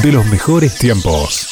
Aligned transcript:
De 0.00 0.10
los 0.10 0.24
mejores 0.26 0.74
tiempos. 0.76 1.51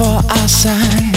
For 0.00 0.22
our 0.30 0.48
signs. 0.48 1.09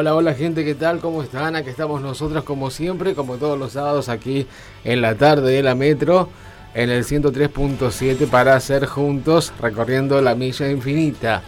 Hola, 0.00 0.14
hola 0.14 0.32
gente, 0.32 0.64
¿qué 0.64 0.74
tal? 0.74 0.98
¿Cómo 0.98 1.22
están? 1.22 1.56
Aquí 1.56 1.68
estamos 1.68 2.00
nosotros 2.00 2.42
como 2.42 2.70
siempre, 2.70 3.14
como 3.14 3.36
todos 3.36 3.58
los 3.58 3.72
sábados 3.72 4.08
aquí 4.08 4.46
en 4.82 5.02
la 5.02 5.14
tarde 5.14 5.52
de 5.52 5.62
la 5.62 5.74
Metro, 5.74 6.30
en 6.72 6.88
el 6.88 7.04
103.7 7.04 8.26
para 8.26 8.56
hacer 8.56 8.86
juntos 8.86 9.52
recorriendo 9.60 10.18
la 10.22 10.34
milla 10.34 10.70
infinita. 10.70 11.42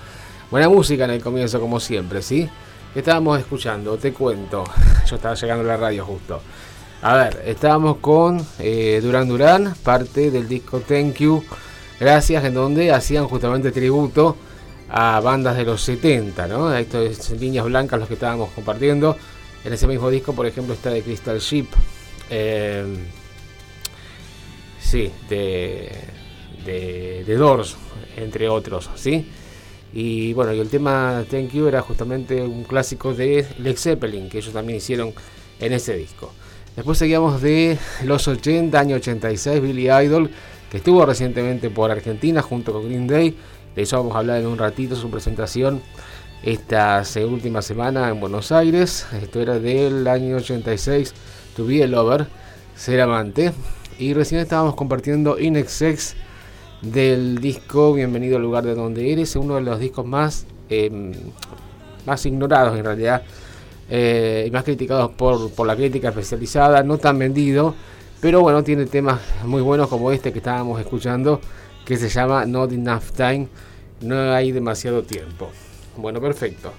Buena 0.51 0.69
música 0.69 1.07
en 1.07 1.13
el 1.13 1.23
comienzo 1.23 1.61
como 1.61 1.81
siempre, 1.81 2.21
¿sí? 2.21 2.47
¿Qué 2.93 2.99
estábamos 2.99 3.39
escuchando? 3.39 3.97
Te 3.97 4.13
cuento. 4.13 4.65
Yo 5.09 5.17
estaba 5.17 5.35
llegando 5.35 5.65
a 5.65 5.69
la 5.69 5.79
radio 5.79 6.05
justo. 6.05 6.43
A 7.01 7.17
ver, 7.17 7.43
estábamos 7.47 7.97
con 8.03 8.47
eh, 8.59 9.01
Duran 9.03 9.29
Duran, 9.29 9.75
parte 9.83 10.31
del 10.31 10.47
disco 10.47 10.81
Thank 10.81 11.21
You, 11.21 11.43
gracias, 11.99 12.45
en 12.45 12.53
donde 12.53 12.93
hacían 12.93 13.29
justamente 13.29 13.73
tributo 13.73 14.37
a 14.95 15.21
bandas 15.21 15.57
de 15.57 15.65
los 15.65 15.81
70, 15.81 16.47
¿no? 16.49 16.75
Esto 16.75 17.01
es 17.01 17.31
líneas 17.41 17.65
blancas 17.65 17.99
los 17.99 18.09
que 18.09 18.15
estábamos 18.15 18.51
compartiendo. 18.51 19.17
En 19.65 19.73
ese 19.73 19.87
mismo 19.87 20.11
disco, 20.11 20.35
por 20.35 20.47
ejemplo, 20.47 20.75
está 20.75 20.91
de 20.91 21.03
Crystal 21.03 21.39
Ship. 21.39 21.67
eh, 22.29 22.85
sí, 24.79 25.11
de, 25.31 25.91
de, 26.67 27.35
Doors, 27.37 27.77
entre 28.19 28.51
otros, 28.51 28.91
¿sí? 28.95 29.27
Y 29.95 30.35
bueno, 30.35 30.53
y 30.53 30.61
el 30.61 30.69
tema 30.69 31.25
Thank 31.31 31.53
You 31.53 31.69
era 31.69 31.81
justamente 31.81 32.43
un 32.43 32.65
clásico 32.65 33.15
de 33.15 33.47
Led 33.59 33.77
Zeppelin, 33.79 34.29
que 34.29 34.39
ellos 34.39 34.53
también 34.53 34.77
hicieron 34.77 35.15
en 35.59 35.73
ese 35.73 35.97
disco. 35.97 36.33
Después 36.77 36.99
seguíamos 36.99 37.41
de 37.41 37.79
los 38.05 38.29
80, 38.29 38.79
año 38.79 38.97
86, 38.97 39.63
Billy 39.63 39.91
Idol, 39.91 40.31
que 40.71 40.79
estuvo 40.79 41.05
recientemente 41.07 41.71
por 41.71 41.91
Argentina 41.91 42.43
junto 42.43 42.73
con 42.73 42.87
Green 42.87 43.07
Day. 43.07 43.37
De 43.75 43.83
eso 43.83 43.97
vamos 43.97 44.15
a 44.15 44.19
hablar 44.19 44.41
en 44.41 44.47
un 44.47 44.59
ratito, 44.59 44.97
su 44.97 45.11
presentación 45.11 45.81
esta 46.43 47.03
última 47.27 47.63
semana 47.63 48.09
en 48.11 48.21
Buenos 48.21 48.53
Aires. 48.53 49.07
Esto 49.23 49.41
era 49.41 49.59
del 49.59 50.07
año 50.09 50.37
86, 50.37 51.15
To 51.57 51.65
Be 51.65 51.83
a 51.83 51.87
Lover, 51.87 52.27
Ser 52.77 53.01
Amante. 53.01 53.53
Y 53.99 54.13
recién 54.13 54.41
estábamos 54.41 54.75
compartiendo 54.75 55.39
Inexex 55.39 56.17
del 56.83 57.39
disco 57.39 57.95
Bienvenido 57.95 58.37
al 58.37 58.43
lugar 58.43 58.65
de 58.65 58.75
donde 58.75 59.13
eres, 59.13 59.37
uno 59.37 59.55
de 59.55 59.63
los 59.63 59.79
discos 59.79 60.05
más, 60.05 60.47
eh, 60.69 61.13
más 62.05 62.27
ignorados 62.27 62.77
en 62.77 62.85
realidad 62.85 63.23
eh, 63.89 64.45
y 64.49 64.51
más 64.51 64.65
criticados 64.65 65.13
por, 65.13 65.51
por 65.53 65.67
la 65.67 65.77
crítica 65.77 66.09
especializada, 66.09 66.83
no 66.83 66.99
tan 66.99 67.19
vendido, 67.19 67.75
pero 68.21 68.41
bueno, 68.41 68.63
tiene 68.65 68.87
temas 68.87 69.21
muy 69.45 69.63
buenos 69.63 69.89
como 69.89 70.11
este 70.13 70.33
que 70.33 70.39
estábamos 70.39 70.81
escuchando, 70.81 71.41
que 71.85 71.97
se 71.97 72.09
llama 72.09 72.47
Not 72.47 72.73
Enough 72.73 73.11
Time, 73.17 73.49
no 74.01 74.33
hay 74.33 74.53
demasiado 74.53 75.03
tiempo. 75.03 75.51
Bueno, 75.97 76.21
perfecto. 76.21 76.73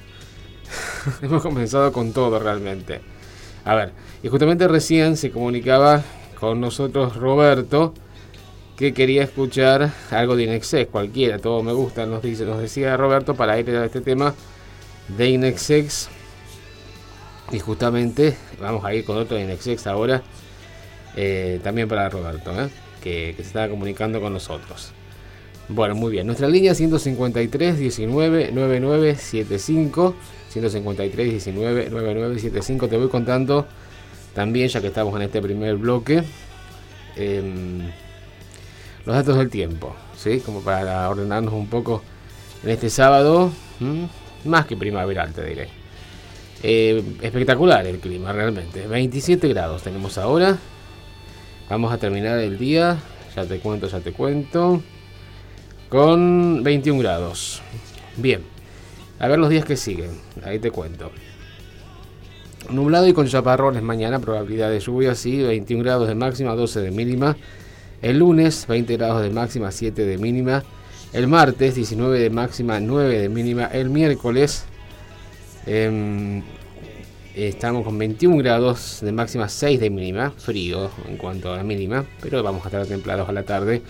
Hemos 1.21 1.41
comenzado 1.41 1.91
con 1.91 2.13
todo 2.13 2.39
realmente. 2.39 3.01
A 3.65 3.75
ver, 3.75 3.93
y 4.21 4.27
justamente 4.27 4.67
recién 4.67 5.17
se 5.17 5.31
comunicaba 5.31 6.03
con 6.39 6.59
nosotros 6.59 7.15
Roberto 7.15 7.93
que 8.77 8.93
quería 8.93 9.23
escuchar 9.23 9.91
algo 10.11 10.35
de 10.35 10.43
Inexex, 10.43 10.89
cualquiera, 10.89 11.37
todo 11.37 11.61
me 11.61 11.73
gusta, 11.73 12.05
nos 12.05 12.23
dice, 12.23 12.43
nos 12.43 12.59
decía 12.59 12.97
Roberto 12.97 13.35
para 13.35 13.59
ir 13.59 13.69
a 13.69 13.85
este 13.85 14.01
tema 14.01 14.33
de 15.09 15.29
Inexex. 15.29 16.09
Y 17.51 17.59
justamente 17.59 18.35
vamos 18.59 18.83
a 18.83 18.93
ir 18.93 19.05
con 19.05 19.17
otro 19.17 19.37
de 19.37 19.43
Inexex 19.43 19.85
ahora, 19.85 20.23
eh, 21.15 21.59
también 21.63 21.87
para 21.87 22.09
Roberto, 22.09 22.51
¿eh? 22.59 22.69
Que, 23.03 23.33
se 23.35 23.41
estaba 23.41 23.67
comunicando 23.67 24.21
con 24.21 24.33
nosotros. 24.33 24.91
Bueno, 25.67 25.95
muy 25.95 26.11
bien. 26.11 26.25
Nuestra 26.25 26.47
línea 26.47 26.73
153 26.73 27.77
19 27.77 28.51
9975 28.51 30.15
153 30.49 31.31
19 31.31 31.89
9975. 31.89 32.87
Te 32.87 32.97
voy 32.97 33.09
contando 33.09 33.67
también, 34.33 34.69
ya 34.69 34.81
que 34.81 34.87
estamos 34.87 35.15
en 35.15 35.23
este 35.23 35.41
primer 35.41 35.75
bloque, 35.75 36.23
em, 37.15 37.91
los 39.05 39.15
datos 39.15 39.37
del 39.37 39.49
tiempo, 39.49 39.95
¿sí? 40.17 40.39
Como 40.39 40.61
para 40.61 41.09
ordenarnos 41.09 41.53
un 41.53 41.67
poco 41.67 42.01
en 42.63 42.69
este 42.69 42.89
sábado, 42.89 43.51
más 44.45 44.65
que 44.65 44.77
primaveral, 44.77 45.33
te 45.33 45.43
diré. 45.43 45.67
Eh, 46.65 47.03
espectacular 47.21 47.85
el 47.85 47.99
clima, 47.99 48.31
realmente. 48.31 48.87
27 48.87 49.49
grados 49.49 49.83
tenemos 49.83 50.17
ahora. 50.17 50.57
Vamos 51.69 51.93
a 51.93 51.97
terminar 51.97 52.39
el 52.39 52.57
día, 52.57 52.97
ya 53.35 53.45
te 53.45 53.59
cuento, 53.59 53.87
ya 53.87 53.99
te 53.99 54.11
cuento, 54.11 54.81
con 55.89 56.61
21 56.63 56.99
grados. 56.99 57.61
Bien, 58.17 58.41
a 59.19 59.27
ver 59.27 59.39
los 59.39 59.49
días 59.49 59.65
que 59.65 59.77
siguen, 59.77 60.11
ahí 60.43 60.59
te 60.59 60.71
cuento. 60.71 61.11
Nublado 62.69 63.07
y 63.07 63.13
con 63.13 63.27
chaparrones 63.27 63.83
mañana, 63.83 64.19
probabilidad 64.19 64.69
de 64.69 64.79
lluvia, 64.79 65.15
sí, 65.15 65.41
21 65.41 65.83
grados 65.83 66.07
de 66.07 66.15
máxima, 66.15 66.55
12 66.55 66.81
de 66.81 66.91
mínima. 66.91 67.35
El 68.01 68.19
lunes, 68.19 68.67
20 68.67 68.97
grados 68.97 69.21
de 69.21 69.29
máxima, 69.29 69.71
7 69.71 70.05
de 70.05 70.17
mínima. 70.17 70.63
El 71.13 71.27
martes, 71.27 71.75
19 71.75 72.19
de 72.19 72.29
máxima, 72.29 72.79
9 72.79 73.19
de 73.19 73.29
mínima. 73.29 73.65
El 73.65 73.89
miércoles, 73.89 74.65
em, 75.65 76.41
estamos 77.35 77.83
con 77.83 77.97
21 77.97 78.37
grados 78.37 78.99
de 79.01 79.11
máxima, 79.11 79.49
6 79.49 79.79
de 79.79 79.89
mínima. 79.89 80.31
Frío 80.31 80.89
en 81.07 81.17
cuanto 81.17 81.53
a 81.53 81.57
la 81.57 81.63
mínima, 81.63 82.05
pero 82.21 82.43
vamos 82.43 82.63
a 82.63 82.67
estar 82.67 82.85
templados 82.85 83.27
a 83.27 83.31
la 83.31 83.43
tarde. 83.43 83.81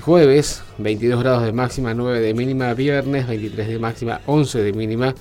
Jueves, 0.00 0.62
22 0.78 1.20
grados 1.20 1.44
de 1.44 1.52
máxima, 1.52 1.94
9 1.94 2.20
de 2.20 2.34
mínima. 2.34 2.72
Viernes, 2.74 3.26
23 3.26 3.68
de 3.68 3.78
máxima, 3.78 4.20
11 4.26 4.62
de 4.62 4.72
mínima. 4.72 5.14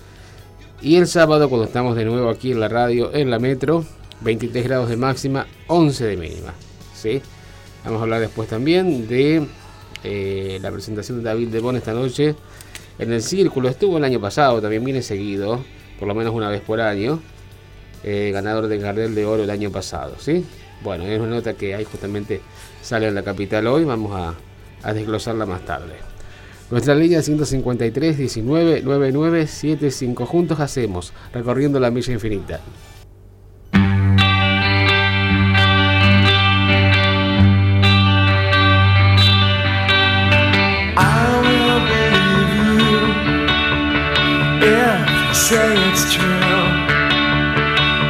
Y 0.82 0.98
el 0.98 1.08
sábado, 1.08 1.50
cuando 1.50 1.66
estamos 1.66 1.96
de 1.96 2.06
nuevo 2.06 2.30
aquí 2.30 2.52
en 2.52 2.60
la 2.60 2.68
radio, 2.68 3.14
en 3.14 3.32
la 3.32 3.40
metro, 3.40 3.84
23 4.22 4.64
grados 4.64 4.90
de 4.90 4.98
máxima, 4.98 5.48
11 5.68 6.06
de 6.06 6.18
mínima. 6.18 6.54
¿sí? 6.96 7.22
Vamos 7.84 8.00
a 8.00 8.04
hablar 8.04 8.22
después 8.22 8.50
también 8.50 9.08
de 9.08 9.48
eh, 10.04 10.60
la 10.62 10.72
presentación 10.72 11.18
de 11.18 11.24
David 11.24 11.50
de 11.50 11.60
Bon 11.60 11.76
esta 11.76 11.94
noche 11.94 12.36
en 13.00 13.12
el 13.12 13.22
Círculo. 13.22 13.70
Estuvo 13.70 13.98
el 13.98 14.04
año 14.04 14.20
pasado, 14.22 14.62
también 14.62 14.84
viene 14.84 15.02
seguido, 15.02 15.64
por 16.00 16.08
lo 16.08 16.16
menos 16.16 16.34
una 16.34 16.50
vez 16.50 16.62
por 16.62 16.82
año. 16.82 17.20
Eh, 18.04 18.32
ganador 18.32 18.68
del 18.68 18.80
Gardel 18.80 19.16
de 19.16 19.26
Oro 19.26 19.44
el 19.44 19.50
año 19.50 19.72
pasado. 19.72 20.16
¿sí? 20.20 20.46
Bueno, 20.84 21.06
es 21.06 21.20
una 21.20 21.32
nota 21.32 21.54
que 21.54 21.74
ahí 21.76 21.84
justamente 21.84 22.42
sale 22.82 23.08
en 23.08 23.16
la 23.16 23.24
capital 23.24 23.68
hoy. 23.68 23.84
Vamos 23.84 24.14
a, 24.84 24.94
desglosarla 24.94 25.46
más 25.46 25.66
tarde. 25.66 25.96
Nuestra 26.70 26.96
línea 26.96 27.22
153 27.22 28.18
19 28.18 28.82
99 28.84 29.48
75. 29.48 30.26
Juntos 30.26 30.60
hacemos, 30.60 31.14
recorriendo 31.34 31.80
la 31.80 31.92
milla 31.92 32.14
infinita. 32.14 32.62
Say 45.48 45.72
it's 45.90 46.14
true. 46.14 46.28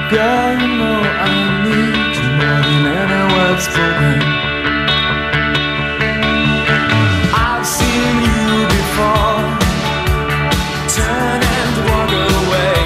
Girl, 0.09 0.51
you 0.61 0.71
know 0.81 1.01
I 1.05 1.37
need 1.65 2.13
you 2.17 2.29
more 2.39 2.61
than 2.65 2.83
any 3.01 3.21
words 3.33 3.63
spoken. 3.69 4.19
I've 7.45 7.65
seen 7.77 8.15
you 8.27 8.49
before. 8.77 9.45
Turn 10.97 11.39
and 11.57 11.75
walk 11.87 12.11
away. 12.41 12.79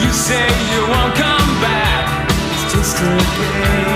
You 0.00 0.10
say 0.26 0.46
you 0.70 0.82
won't 0.92 1.14
come 1.24 1.50
back. 1.66 2.04
It's 2.54 2.72
just 2.72 3.02
a 3.02 3.10
game 3.38 3.95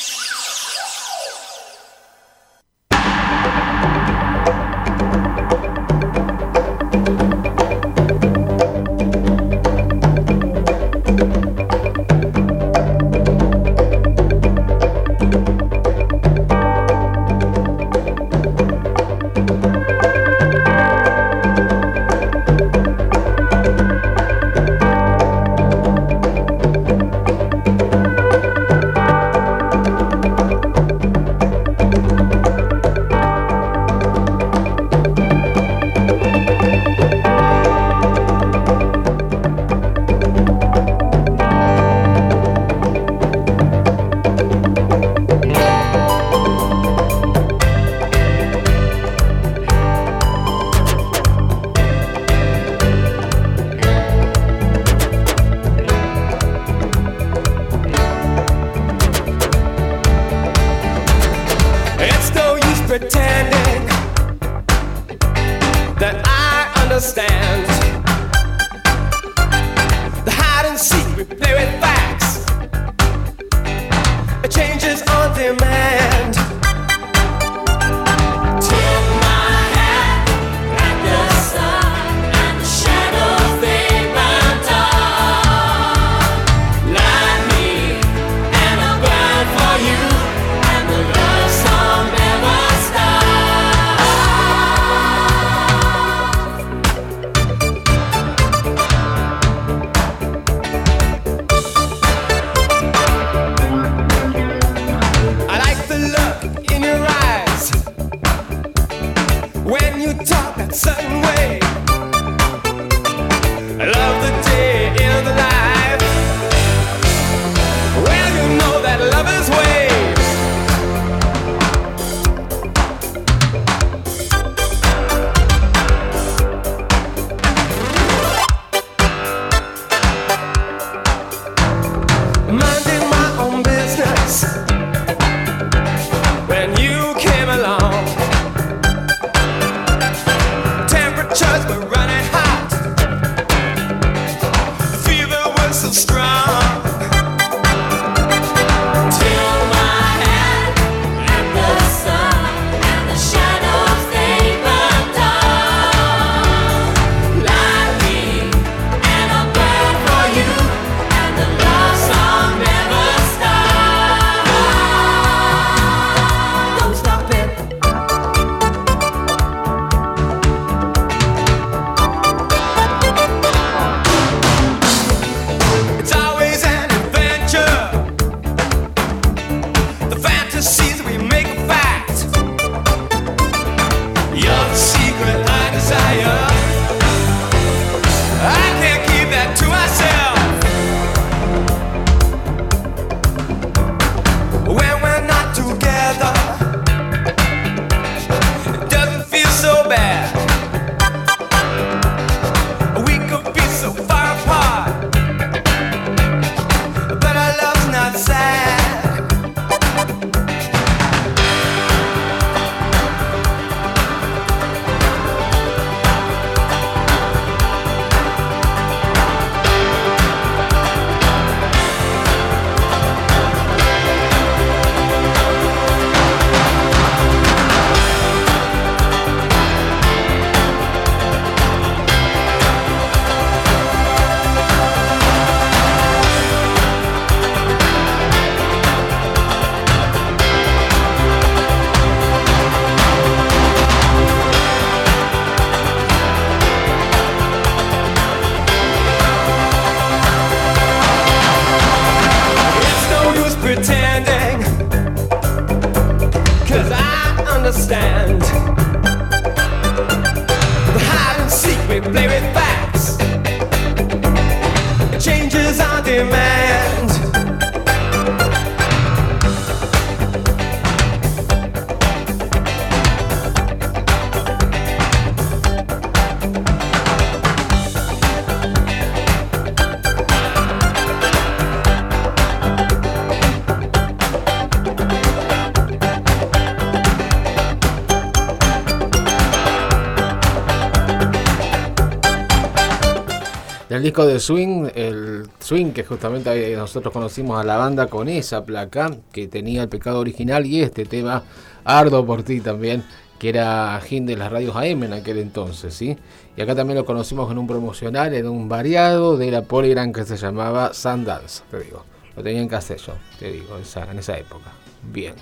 El 293.97 294.03
disco 294.03 294.25
de 294.25 294.39
Swing, 294.39 294.89
el 294.95 295.49
Swing 295.59 295.91
que 295.91 296.03
justamente 296.03 296.75
nosotros 296.75 297.13
conocimos 297.13 297.59
a 297.59 297.63
la 297.63 297.77
banda 297.77 298.07
con 298.07 298.29
esa 298.29 298.63
placa 298.63 299.11
que 299.33 299.47
tenía 299.47 299.83
el 299.83 299.89
pecado 299.89 300.19
original 300.19 300.65
y 300.65 300.81
este 300.81 301.05
tema 301.05 301.43
Ardo 301.83 302.25
por 302.25 302.43
ti 302.43 302.61
también, 302.61 303.03
que 303.37 303.49
era 303.49 303.99
Gin 304.01 304.25
de 304.25 304.37
las 304.37 304.51
radios 304.51 304.75
AM 304.75 305.03
en 305.03 305.13
aquel 305.13 305.39
entonces, 305.39 305.93
¿sí? 305.93 306.15
Y 306.55 306.61
acá 306.61 306.75
también 306.75 306.99
lo 306.99 307.05
conocimos 307.05 307.51
en 307.51 307.57
un 307.57 307.67
promocional, 307.67 308.33
en 308.33 308.47
un 308.47 308.69
variado 308.69 309.35
de 309.35 309.51
la 309.51 309.63
Polygram 309.63 310.13
que 310.13 310.25
se 310.25 310.37
llamaba 310.37 310.93
Sundance, 310.93 311.63
te 311.69 311.79
digo. 311.79 312.05
Lo 312.35 312.43
que 312.43 312.75
hacer 312.75 312.97
yo, 312.97 313.13
te 313.39 313.51
digo, 313.51 313.77
en 313.77 314.19
esa 314.19 314.37
época. 314.37 314.71
Bien. 315.11 315.35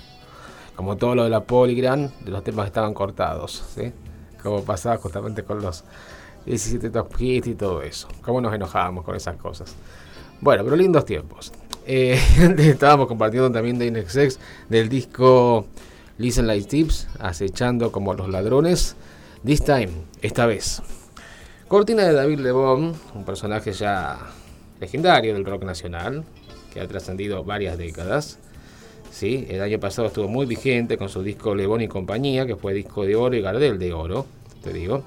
Como 0.74 0.96
todo 0.96 1.14
lo 1.14 1.24
de 1.24 1.30
la 1.30 1.44
Polygram, 1.44 2.10
los 2.24 2.42
temas 2.42 2.66
estaban 2.66 2.94
cortados, 2.94 3.62
¿sí? 3.74 3.92
Como 4.42 4.64
pasaba 4.64 4.96
justamente 4.96 5.44
con 5.44 5.60
los 5.62 5.84
17 6.46 6.90
top 6.90 7.20
y 7.20 7.54
todo 7.54 7.82
eso. 7.82 8.08
Cómo 8.22 8.40
nos 8.40 8.54
enojábamos 8.54 9.04
con 9.04 9.16
esas 9.16 9.36
cosas. 9.36 9.74
Bueno, 10.40 10.64
pero 10.64 10.76
lindos 10.76 11.04
tiempos. 11.04 11.52
Eh, 11.86 12.18
estábamos 12.58 13.08
compartiendo 13.08 13.50
también 13.50 13.78
de 13.78 13.86
Inexex 13.86 14.38
del 14.68 14.88
disco 14.88 15.66
Listen 16.18 16.46
Like 16.46 16.68
Tips, 16.68 17.08
acechando 17.18 17.92
como 17.92 18.14
los 18.14 18.28
ladrones. 18.28 18.96
This 19.44 19.64
time, 19.64 19.90
esta 20.22 20.46
vez. 20.46 20.82
Cortina 21.68 22.04
de 22.04 22.12
David 22.12 22.40
Lebón, 22.40 22.94
un 23.14 23.24
personaje 23.24 23.72
ya 23.72 24.18
legendario 24.80 25.34
del 25.34 25.44
rock 25.44 25.64
nacional, 25.64 26.24
que 26.72 26.80
ha 26.80 26.88
trascendido 26.88 27.44
varias 27.44 27.78
décadas. 27.78 28.38
¿sí? 29.10 29.46
El 29.48 29.62
año 29.62 29.78
pasado 29.78 30.08
estuvo 30.08 30.28
muy 30.28 30.46
vigente 30.46 30.96
con 30.96 31.08
su 31.08 31.22
disco 31.22 31.54
Lebón 31.54 31.80
y 31.80 31.88
compañía, 31.88 32.46
que 32.46 32.56
fue 32.56 32.74
disco 32.74 33.04
de 33.04 33.16
oro 33.16 33.36
y 33.36 33.40
Gardel 33.40 33.78
de 33.78 33.92
oro, 33.92 34.26
te 34.62 34.72
digo. 34.72 35.04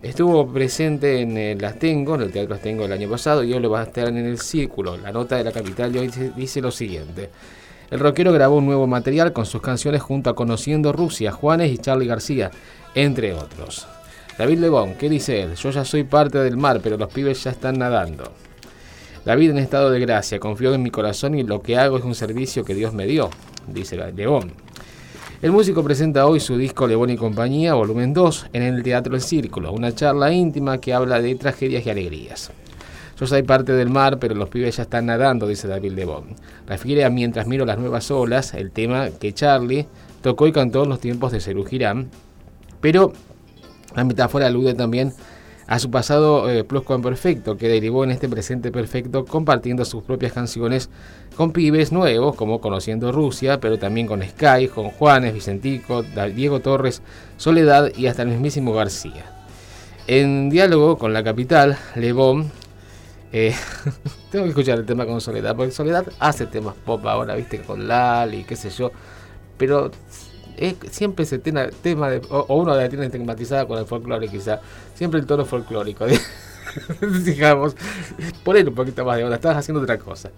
Estuvo 0.00 0.46
presente 0.46 1.20
en 1.20 1.36
el 1.36 1.64
Astengo, 1.64 2.14
en 2.14 2.20
el 2.20 2.30
Teatro 2.30 2.54
Astengo 2.54 2.84
el 2.84 2.92
año 2.92 3.10
pasado 3.10 3.42
y 3.42 3.52
hoy 3.52 3.58
lo 3.58 3.70
va 3.70 3.80
a 3.80 3.84
estar 3.84 4.06
en 4.06 4.16
el 4.16 4.38
Círculo. 4.38 4.96
La 4.96 5.10
nota 5.10 5.36
de 5.36 5.42
la 5.42 5.50
capital 5.50 5.92
de 5.92 5.98
hoy 5.98 6.10
dice 6.36 6.60
lo 6.60 6.70
siguiente. 6.70 7.30
El 7.90 7.98
rockero 7.98 8.32
grabó 8.32 8.58
un 8.58 8.66
nuevo 8.66 8.86
material 8.86 9.32
con 9.32 9.44
sus 9.44 9.60
canciones 9.60 10.00
junto 10.00 10.30
a 10.30 10.36
Conociendo 10.36 10.92
Rusia, 10.92 11.32
Juanes 11.32 11.72
y 11.72 11.78
Charlie 11.78 12.06
García, 12.06 12.52
entre 12.94 13.32
otros. 13.34 13.88
David 14.38 14.58
Lebón, 14.60 14.94
¿qué 14.94 15.08
dice 15.08 15.42
él? 15.42 15.56
Yo 15.56 15.70
ya 15.70 15.84
soy 15.84 16.04
parte 16.04 16.38
del 16.38 16.56
mar, 16.56 16.78
pero 16.80 16.96
los 16.96 17.12
pibes 17.12 17.42
ya 17.42 17.50
están 17.50 17.78
nadando. 17.78 18.32
David 19.24 19.50
en 19.50 19.58
estado 19.58 19.90
de 19.90 19.98
gracia, 19.98 20.38
confío 20.38 20.74
en 20.74 20.82
mi 20.82 20.92
corazón 20.92 21.34
y 21.34 21.42
lo 21.42 21.60
que 21.60 21.76
hago 21.76 21.98
es 21.98 22.04
un 22.04 22.14
servicio 22.14 22.64
que 22.64 22.74
Dios 22.74 22.94
me 22.94 23.06
dio, 23.06 23.30
dice 23.66 23.96
Lebón. 23.96 24.67
El 25.40 25.52
músico 25.52 25.84
presenta 25.84 26.26
hoy 26.26 26.40
su 26.40 26.56
disco 26.58 26.88
Lebón 26.88 27.10
y 27.10 27.16
compañía, 27.16 27.74
volumen 27.74 28.12
2, 28.12 28.46
en 28.54 28.62
el 28.64 28.82
Teatro 28.82 29.14
El 29.14 29.20
Círculo, 29.20 29.70
una 29.70 29.94
charla 29.94 30.32
íntima 30.32 30.78
que 30.78 30.92
habla 30.92 31.22
de 31.22 31.36
tragedias 31.36 31.86
y 31.86 31.90
alegrías. 31.90 32.50
Yo 33.16 33.24
soy 33.24 33.44
parte 33.44 33.70
del 33.70 33.88
mar, 33.88 34.18
pero 34.18 34.34
los 34.34 34.48
pibes 34.48 34.78
ya 34.78 34.82
están 34.82 35.06
nadando, 35.06 35.46
dice 35.46 35.68
David 35.68 35.92
Lebón. 35.92 36.34
Refiere 36.66 37.04
a 37.04 37.10
Mientras 37.10 37.46
miro 37.46 37.64
las 37.64 37.78
nuevas 37.78 38.10
olas, 38.10 38.52
el 38.54 38.72
tema 38.72 39.10
que 39.10 39.32
Charlie 39.32 39.86
tocó 40.22 40.48
y 40.48 40.52
cantó 40.52 40.82
en 40.82 40.88
los 40.88 40.98
tiempos 40.98 41.30
de 41.30 41.40
Cerú 41.40 41.64
Girán, 41.64 42.08
pero 42.80 43.12
la 43.94 44.02
metáfora 44.02 44.48
alude 44.48 44.74
también 44.74 45.12
a 45.12 45.12
su 45.78 45.90
pasado 45.90 46.50
eh, 46.50 46.64
perfecto, 46.64 47.56
que 47.58 47.68
derivó 47.68 48.04
en 48.04 48.10
este 48.10 48.28
presente 48.28 48.72
perfecto 48.72 49.26
compartiendo 49.26 49.84
sus 49.84 50.02
propias 50.02 50.32
canciones 50.32 50.88
con 51.36 51.52
pibes 51.52 51.92
nuevos, 51.92 52.34
como 52.36 52.60
Conociendo 52.60 53.12
Rusia, 53.12 53.60
pero 53.60 53.78
también 53.78 54.06
con 54.06 54.22
Sky, 54.22 54.68
con 54.68 54.90
Juanes, 54.90 55.34
Vicentico, 55.34 56.02
Diego 56.02 56.60
Torres, 56.60 57.02
Soledad 57.36 57.92
y 57.94 58.06
hasta 58.06 58.22
el 58.22 58.28
mismísimo 58.28 58.72
García. 58.72 59.24
En 60.06 60.48
diálogo 60.48 60.96
con 60.96 61.12
la 61.12 61.22
capital, 61.22 61.76
Lebón 61.94 62.50
eh, 63.30 63.54
tengo 64.30 64.44
que 64.44 64.50
escuchar 64.50 64.78
el 64.78 64.86
tema 64.86 65.04
con 65.04 65.20
Soledad, 65.20 65.54
porque 65.54 65.72
Soledad 65.72 66.06
hace 66.18 66.46
temas 66.46 66.74
pop 66.74 67.04
ahora, 67.06 67.34
viste, 67.34 67.60
con 67.60 67.86
Lali, 67.86 68.44
qué 68.44 68.56
sé 68.56 68.70
yo, 68.70 68.90
pero 69.58 69.90
siempre 70.90 71.24
se 71.24 71.38
tiene 71.38 71.68
tema 71.82 72.10
de, 72.10 72.20
o, 72.30 72.54
uno 72.56 72.74
la 72.74 72.88
tiene 72.88 73.06
estigmatizada 73.06 73.66
con 73.66 73.78
el 73.78 73.86
folclore 73.86 74.28
quizá, 74.28 74.60
siempre 74.94 75.20
el 75.20 75.26
tono 75.26 75.44
folclórico, 75.44 76.06
digamos, 77.24 77.76
poner 78.44 78.68
un 78.68 78.74
poquito 78.74 79.04
más 79.04 79.16
de 79.16 79.24
onda, 79.24 79.36
estás 79.36 79.56
haciendo 79.56 79.82
otra 79.82 79.98
cosa. 79.98 80.30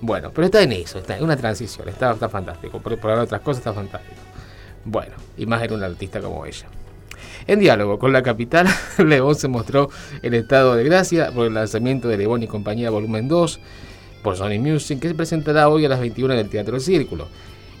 Bueno, 0.00 0.30
pero 0.34 0.46
está 0.46 0.62
en 0.62 0.72
eso, 0.72 0.98
está 0.98 1.16
en 1.16 1.24
una 1.24 1.36
transición, 1.36 1.88
está, 1.88 2.12
está 2.12 2.28
fantástico, 2.28 2.80
por, 2.80 2.98
por 2.98 3.10
otras 3.12 3.40
cosas 3.40 3.58
está 3.58 3.72
fantástico. 3.72 4.20
Bueno, 4.84 5.14
y 5.36 5.46
más 5.46 5.62
en 5.62 5.72
un 5.72 5.82
artista 5.82 6.20
como 6.20 6.44
ella. 6.46 6.66
En 7.46 7.60
diálogo 7.60 7.98
con 7.98 8.12
la 8.12 8.22
capital, 8.22 8.66
León 8.98 9.34
se 9.34 9.48
mostró 9.48 9.88
en 10.22 10.34
estado 10.34 10.74
de 10.74 10.84
gracia 10.84 11.32
por 11.32 11.46
el 11.46 11.54
lanzamiento 11.54 12.08
de 12.08 12.18
León 12.18 12.42
y 12.42 12.46
compañía 12.46 12.90
volumen 12.90 13.28
2 13.28 13.60
por 14.22 14.36
Sony 14.36 14.58
Music 14.58 15.00
que 15.00 15.08
se 15.08 15.14
presentará 15.14 15.68
hoy 15.68 15.84
a 15.84 15.88
las 15.88 16.00
21 16.00 16.34
en 16.34 16.40
el 16.40 16.48
Teatro 16.48 16.80
Círculo. 16.80 17.28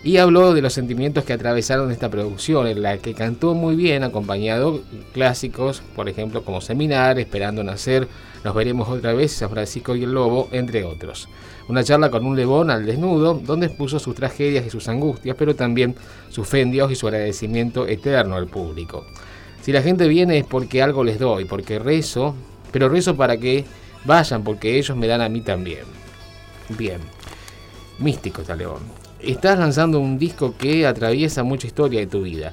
Y 0.04 0.18
habló 0.18 0.54
de 0.54 0.62
los 0.62 0.72
sentimientos 0.72 1.24
que 1.24 1.32
atravesaron 1.32 1.90
esta 1.90 2.08
producción, 2.08 2.68
en 2.68 2.82
la 2.82 2.98
que 2.98 3.14
cantó 3.14 3.54
muy 3.54 3.74
bien, 3.74 4.04
acompañado 4.04 4.82
clásicos, 5.12 5.82
por 5.96 6.08
ejemplo, 6.08 6.44
como 6.44 6.60
Seminar, 6.60 7.18
Esperando 7.18 7.64
Nacer, 7.64 8.06
Nos 8.44 8.54
Veremos 8.54 8.88
Otra 8.88 9.14
Vez, 9.14 9.32
San 9.32 9.50
Francisco 9.50 9.96
y 9.96 10.04
el 10.04 10.12
Lobo, 10.12 10.48
entre 10.52 10.84
otros. 10.84 11.28
Una 11.68 11.82
charla 11.82 12.10
con 12.10 12.24
un 12.24 12.36
Lebón 12.36 12.70
al 12.70 12.86
desnudo, 12.86 13.34
donde 13.34 13.66
expuso 13.66 13.98
sus 13.98 14.14
tragedias 14.14 14.64
y 14.64 14.70
sus 14.70 14.88
angustias, 14.88 15.36
pero 15.36 15.56
también 15.56 15.96
su 16.28 16.44
fe 16.44 16.60
en 16.60 16.70
Dios 16.70 16.92
y 16.92 16.94
su 16.94 17.08
agradecimiento 17.08 17.88
eterno 17.88 18.36
al 18.36 18.46
público. 18.46 19.04
Si 19.62 19.72
la 19.72 19.82
gente 19.82 20.06
viene 20.06 20.38
es 20.38 20.44
porque 20.44 20.80
algo 20.80 21.02
les 21.02 21.18
doy, 21.18 21.44
porque 21.44 21.80
rezo, 21.80 22.36
pero 22.70 22.88
rezo 22.88 23.16
para 23.16 23.36
que 23.36 23.64
vayan, 24.04 24.44
porque 24.44 24.78
ellos 24.78 24.96
me 24.96 25.08
dan 25.08 25.20
a 25.20 25.28
mí 25.28 25.40
también. 25.40 25.82
Bien, 26.68 27.00
místico 27.98 28.42
está 28.42 28.54
León. 28.54 29.05
Estás 29.26 29.58
lanzando 29.58 29.98
un 29.98 30.18
disco 30.18 30.54
que 30.56 30.86
atraviesa 30.86 31.42
mucha 31.42 31.66
historia 31.66 31.98
de 31.98 32.06
tu 32.06 32.22
vida. 32.22 32.52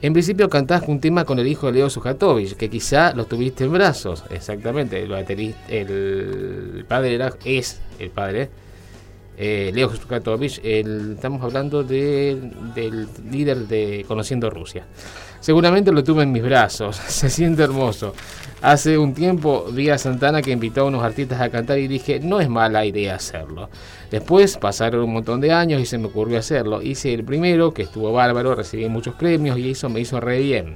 En 0.00 0.14
principio 0.14 0.48
cantás 0.48 0.82
un 0.86 0.98
tema 0.98 1.24
con 1.26 1.38
el 1.38 1.46
hijo 1.46 1.66
de 1.66 1.74
Leo 1.74 1.90
Sujatovich, 1.90 2.54
que 2.54 2.70
quizá 2.70 3.12
lo 3.12 3.26
tuviste 3.26 3.64
en 3.64 3.72
brazos, 3.72 4.24
exactamente, 4.30 5.02
el, 5.02 5.54
el 5.68 6.84
padre 6.88 7.14
era, 7.14 7.34
es 7.44 7.80
el 7.98 8.10
padre, 8.10 8.48
eh, 9.36 9.70
Leo 9.74 9.94
Sujatovich, 9.94 10.60
estamos 10.64 11.42
hablando 11.42 11.82
del 11.82 13.08
líder 13.30 13.68
de 13.68 14.04
Conociendo 14.08 14.48
Rusia. 14.48 14.86
Seguramente 15.40 15.92
lo 15.92 16.02
tuve 16.02 16.22
en 16.22 16.32
mis 16.32 16.42
brazos, 16.42 16.96
se 17.08 17.28
siente 17.28 17.62
hermoso. 17.62 18.14
Hace 18.66 18.98
un 18.98 19.14
tiempo 19.14 19.66
vi 19.70 19.90
a 19.90 19.96
Santana 19.96 20.42
que 20.42 20.50
invitó 20.50 20.80
a 20.80 20.84
unos 20.86 21.04
artistas 21.04 21.40
a 21.40 21.50
cantar 21.50 21.78
y 21.78 21.86
dije, 21.86 22.18
no 22.18 22.40
es 22.40 22.48
mala 22.48 22.84
idea 22.84 23.14
hacerlo. 23.14 23.70
Después 24.10 24.56
pasaron 24.56 25.04
un 25.04 25.12
montón 25.12 25.40
de 25.40 25.52
años 25.52 25.80
y 25.80 25.86
se 25.86 25.98
me 25.98 26.06
ocurrió 26.06 26.36
hacerlo. 26.40 26.82
Hice 26.82 27.14
el 27.14 27.22
primero, 27.22 27.72
que 27.72 27.82
estuvo 27.82 28.12
bárbaro, 28.12 28.56
recibí 28.56 28.88
muchos 28.88 29.14
premios 29.14 29.56
y 29.56 29.70
eso 29.70 29.88
me 29.88 30.00
hizo 30.00 30.18
re 30.18 30.40
bien. 30.40 30.74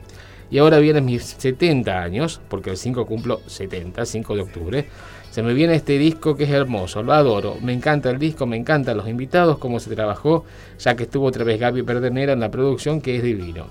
Y 0.53 0.59
ahora 0.59 0.79
vienen 0.79 1.05
mis 1.05 1.25
70 1.25 2.01
años, 2.01 2.41
porque 2.49 2.71
el 2.71 2.77
5 2.77 3.07
cumplo 3.07 3.41
70, 3.49 4.07
5 4.07 4.37
de 4.37 4.41
octubre. 4.41 4.89
Se 5.33 5.43
me 5.43 5.53
viene 5.53 5.75
este 5.75 5.99
disco 5.99 6.37
que 6.37 6.45
es 6.45 6.51
hermoso, 6.51 7.03
lo 7.03 7.13
adoro. 7.13 7.57
Me 7.61 7.73
encanta 7.73 8.11
el 8.11 8.21
disco, 8.21 8.47
me 8.47 8.57
encantan 8.57 8.99
los 8.99 9.09
invitados, 9.09 9.59
cómo 9.59 9.81
se 9.81 9.93
trabajó, 9.93 10.45
ya 10.79 10.95
que 10.95 11.03
estuvo 11.03 11.27
otra 11.27 11.43
vez 11.43 11.59
Gaby 11.59 11.83
Perdernera 11.83 12.35
en 12.35 12.41
la 12.41 12.53
producción, 12.53 13.01
que 13.01 13.17
es 13.17 13.25
divino. 13.25 13.67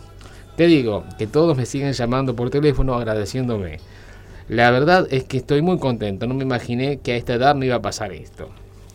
Te 0.57 0.67
digo 0.67 1.05
que 1.17 1.25
todos 1.25 1.55
me 1.55 1.65
siguen 1.65 1.93
llamando 1.93 2.35
por 2.35 2.49
teléfono 2.49 2.95
agradeciéndome. 2.95 3.79
La 4.49 4.71
verdad 4.71 5.07
es 5.11 5.25
que 5.25 5.37
estoy 5.37 5.61
muy 5.61 5.77
contento, 5.77 6.25
no 6.25 6.33
me 6.33 6.43
imaginé 6.43 6.97
que 6.97 7.13
a 7.13 7.15
esta 7.15 7.35
edad 7.35 7.53
me 7.53 7.67
iba 7.67 7.75
a 7.75 7.81
pasar 7.83 8.11
esto. 8.13 8.49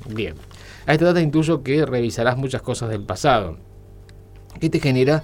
Bien, 0.09 0.35
a 0.85 0.93
esta 0.93 1.05
edad 1.05 1.14
te 1.14 1.23
intuyo 1.23 1.62
que 1.62 1.87
revisarás 1.87 2.37
muchas 2.37 2.61
cosas 2.61 2.90
del 2.90 3.05
pasado. 3.05 3.57
¿Qué 4.61 4.69
te 4.69 4.81
genera 4.81 5.23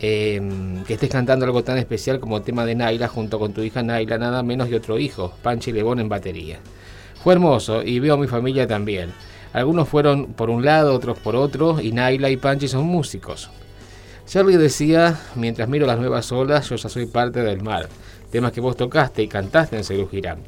em, 0.00 0.82
que 0.84 0.94
estés 0.94 1.08
cantando 1.08 1.46
algo 1.46 1.62
tan 1.62 1.78
especial 1.78 2.18
como 2.18 2.42
tema 2.42 2.66
de 2.66 2.74
Naila 2.74 3.06
junto 3.06 3.38
con 3.38 3.52
tu 3.52 3.62
hija 3.62 3.84
Naila, 3.84 4.18
nada 4.18 4.42
menos 4.42 4.68
y 4.68 4.74
otro 4.74 4.98
hijo, 4.98 5.32
Panchi 5.40 5.70
Lebón 5.70 6.00
en 6.00 6.08
batería? 6.08 6.58
Fue 7.22 7.34
hermoso 7.34 7.84
y 7.84 8.00
veo 8.00 8.14
a 8.14 8.18
mi 8.18 8.26
familia 8.26 8.66
también. 8.66 9.12
Algunos 9.52 9.88
fueron 9.88 10.32
por 10.32 10.50
un 10.50 10.64
lado, 10.64 10.94
otros 10.94 11.16
por 11.20 11.36
otro, 11.36 11.80
y 11.80 11.92
Naila 11.92 12.28
y 12.28 12.36
Panchi 12.36 12.66
son 12.66 12.86
músicos. 12.86 13.50
Charlie 14.26 14.56
decía, 14.56 15.20
mientras 15.36 15.68
miro 15.68 15.86
las 15.86 15.98
nuevas 15.98 16.30
olas, 16.32 16.68
yo 16.68 16.76
ya 16.76 16.88
soy 16.88 17.06
parte 17.06 17.42
del 17.42 17.62
mar. 17.62 17.88
Temas 18.30 18.52
que 18.52 18.60
vos 18.60 18.76
tocaste 18.76 19.22
y 19.22 19.28
cantaste 19.28 19.76
en 19.76 19.84
Cerú 19.84 20.08
Girán. 20.08 20.38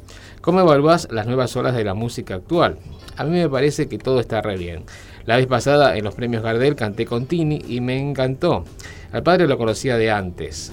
¿Cómo 0.41 0.61
evaluás 0.61 1.07
las 1.11 1.27
nuevas 1.27 1.55
olas 1.55 1.75
de 1.75 1.83
la 1.83 1.93
música 1.93 2.35
actual? 2.35 2.77
A 3.17 3.25
mí 3.25 3.31
me 3.31 3.49
parece 3.49 3.87
que 3.87 3.97
todo 3.97 4.19
está 4.19 4.41
re 4.41 4.57
bien. 4.57 4.85
La 5.25 5.37
vez 5.37 5.47
pasada 5.47 5.97
en 5.97 6.03
los 6.03 6.15
premios 6.15 6.43
Gardel 6.43 6.75
canté 6.75 7.05
con 7.05 7.25
Tini 7.25 7.61
y 7.67 7.81
me 7.81 7.97
encantó. 7.97 8.65
Al 9.11 9.23
padre 9.23 9.47
lo 9.47 9.57
conocía 9.57 9.97
de 9.97 10.11
antes, 10.11 10.71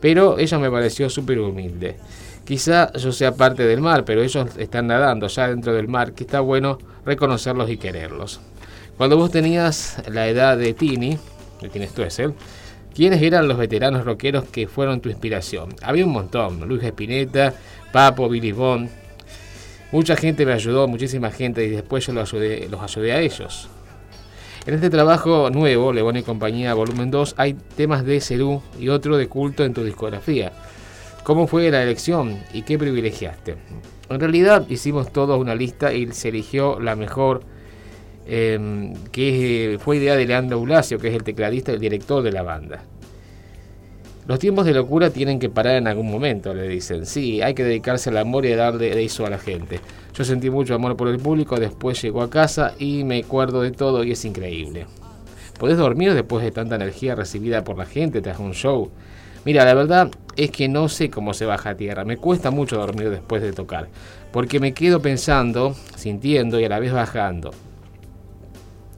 pero 0.00 0.38
ella 0.38 0.58
me 0.58 0.70
pareció 0.70 1.10
súper 1.10 1.40
humilde. 1.40 1.96
Quizá 2.44 2.92
yo 2.92 3.12
sea 3.12 3.34
parte 3.34 3.64
del 3.64 3.80
mar, 3.80 4.04
pero 4.04 4.22
ellos 4.22 4.48
están 4.56 4.86
nadando 4.86 5.26
ya 5.26 5.48
dentro 5.48 5.74
del 5.74 5.88
mar, 5.88 6.12
que 6.12 6.24
está 6.24 6.40
bueno 6.40 6.78
reconocerlos 7.04 7.68
y 7.68 7.76
quererlos. 7.76 8.40
Cuando 8.96 9.16
vos 9.16 9.30
tenías 9.30 10.02
la 10.10 10.28
edad 10.28 10.56
de 10.56 10.72
Tini, 10.72 11.18
que 11.60 11.68
tienes 11.68 11.92
tú 11.92 12.02
es 12.02 12.18
él. 12.18 12.34
¿Quiénes 12.98 13.22
eran 13.22 13.46
los 13.46 13.56
veteranos 13.56 14.04
rockeros 14.04 14.42
que 14.48 14.66
fueron 14.66 15.00
tu 15.00 15.08
inspiración? 15.08 15.68
Había 15.82 16.04
un 16.04 16.10
montón, 16.10 16.66
Luis 16.66 16.82
Espineta, 16.82 17.54
Papo, 17.92 18.28
Billy 18.28 18.50
Bond. 18.50 18.90
Mucha 19.92 20.16
gente 20.16 20.44
me 20.44 20.52
ayudó, 20.52 20.88
muchísima 20.88 21.30
gente, 21.30 21.64
y 21.64 21.68
después 21.68 22.04
yo 22.04 22.12
los 22.12 22.34
ayudé, 22.34 23.12
a 23.12 23.20
ellos. 23.20 23.68
En 24.66 24.74
este 24.74 24.90
trabajo 24.90 25.48
nuevo, 25.48 25.92
Lebón 25.92 26.16
y 26.16 26.24
compañía, 26.24 26.74
volumen 26.74 27.12
2, 27.12 27.36
hay 27.38 27.54
temas 27.76 28.04
de 28.04 28.20
Cerú 28.20 28.62
y 28.80 28.88
otro 28.88 29.16
de 29.16 29.28
culto 29.28 29.64
en 29.64 29.74
tu 29.74 29.84
discografía. 29.84 30.50
¿Cómo 31.22 31.46
fue 31.46 31.70
la 31.70 31.84
elección 31.84 32.42
y 32.52 32.62
qué 32.62 32.80
privilegiaste? 32.80 33.58
En 34.10 34.18
realidad 34.18 34.66
hicimos 34.68 35.12
todos 35.12 35.40
una 35.40 35.54
lista 35.54 35.92
y 35.92 36.10
se 36.10 36.30
eligió 36.30 36.80
la 36.80 36.96
mejor 36.96 37.42
Em, 38.30 38.92
que 39.10 39.78
fue 39.80 39.96
idea 39.96 40.14
de 40.14 40.26
Leandro 40.26 40.60
Blasio, 40.60 40.98
que 40.98 41.08
es 41.08 41.14
el 41.14 41.22
tecladista 41.22 41.72
y 41.72 41.76
el 41.76 41.80
director 41.80 42.22
de 42.22 42.30
la 42.30 42.42
banda. 42.42 42.84
Los 44.26 44.38
tiempos 44.38 44.66
de 44.66 44.74
locura 44.74 45.08
tienen 45.08 45.38
que 45.38 45.48
parar 45.48 45.76
en 45.76 45.88
algún 45.88 46.10
momento, 46.10 46.52
le 46.52 46.68
dicen. 46.68 47.06
Sí, 47.06 47.40
hay 47.40 47.54
que 47.54 47.64
dedicarse 47.64 48.10
al 48.10 48.18
amor 48.18 48.44
y 48.44 48.52
darle 48.52 49.02
eso 49.02 49.24
a 49.24 49.30
la 49.30 49.38
gente. 49.38 49.80
Yo 50.12 50.24
sentí 50.24 50.50
mucho 50.50 50.74
amor 50.74 50.94
por 50.94 51.08
el 51.08 51.16
público, 51.16 51.58
después 51.58 52.02
llegó 52.02 52.20
a 52.20 52.28
casa 52.28 52.74
y 52.78 53.02
me 53.02 53.20
acuerdo 53.20 53.62
de 53.62 53.70
todo 53.70 54.04
y 54.04 54.12
es 54.12 54.22
increíble. 54.26 54.86
¿Podés 55.58 55.78
dormir 55.78 56.12
después 56.12 56.44
de 56.44 56.50
tanta 56.50 56.74
energía 56.74 57.14
recibida 57.14 57.64
por 57.64 57.78
la 57.78 57.86
gente 57.86 58.20
tras 58.20 58.38
un 58.38 58.52
show? 58.52 58.90
Mira, 59.46 59.64
la 59.64 59.72
verdad 59.72 60.10
es 60.36 60.50
que 60.50 60.68
no 60.68 60.90
sé 60.90 61.08
cómo 61.08 61.32
se 61.32 61.46
baja 61.46 61.70
a 61.70 61.76
tierra. 61.76 62.04
Me 62.04 62.18
cuesta 62.18 62.50
mucho 62.50 62.76
dormir 62.76 63.08
después 63.08 63.40
de 63.40 63.54
tocar, 63.54 63.88
porque 64.32 64.60
me 64.60 64.74
quedo 64.74 65.00
pensando, 65.00 65.74
sintiendo 65.96 66.60
y 66.60 66.66
a 66.66 66.68
la 66.68 66.78
vez 66.78 66.92
bajando. 66.92 67.52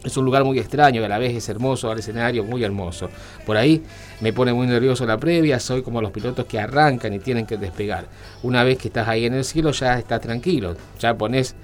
Es 0.03 0.17
un 0.17 0.25
lugar 0.25 0.45
muy 0.45 0.59
extraño, 0.59 1.05
a 1.05 1.09
la 1.09 1.19
vez 1.19 1.37
es 1.37 1.49
hermoso, 1.51 1.91
al 1.91 1.99
escenario 1.99 2.43
muy 2.43 2.65
hermoso. 2.65 3.11
Por 3.45 3.59
ahí 3.59 3.83
me 4.21 4.33
pone 4.33 4.53
muy 4.53 4.67
nervioso 4.67 5.05
la 5.05 5.19
previa, 5.19 5.61
soy 5.61 5.83
como 5.83 6.01
los 6.01 6.11
pilotos 6.11 6.47
que 6.47 6.59
arrancan 6.59 7.13
y 7.13 7.19
tienen 7.19 7.45
que 7.45 7.59
despegar. 7.59 8.07
Una 8.43 8.65
vez 8.65 8.79
que 8.79 8.89
estás 8.89 9.09
ahí 9.09 9.27
en 9.27 9.35
el 9.35 9.45
cielo 9.45 9.73
ya 9.73 9.99
estás 9.99 10.23
tranquilo, 10.23 10.75
ya 10.99 11.15
pones 11.15 11.55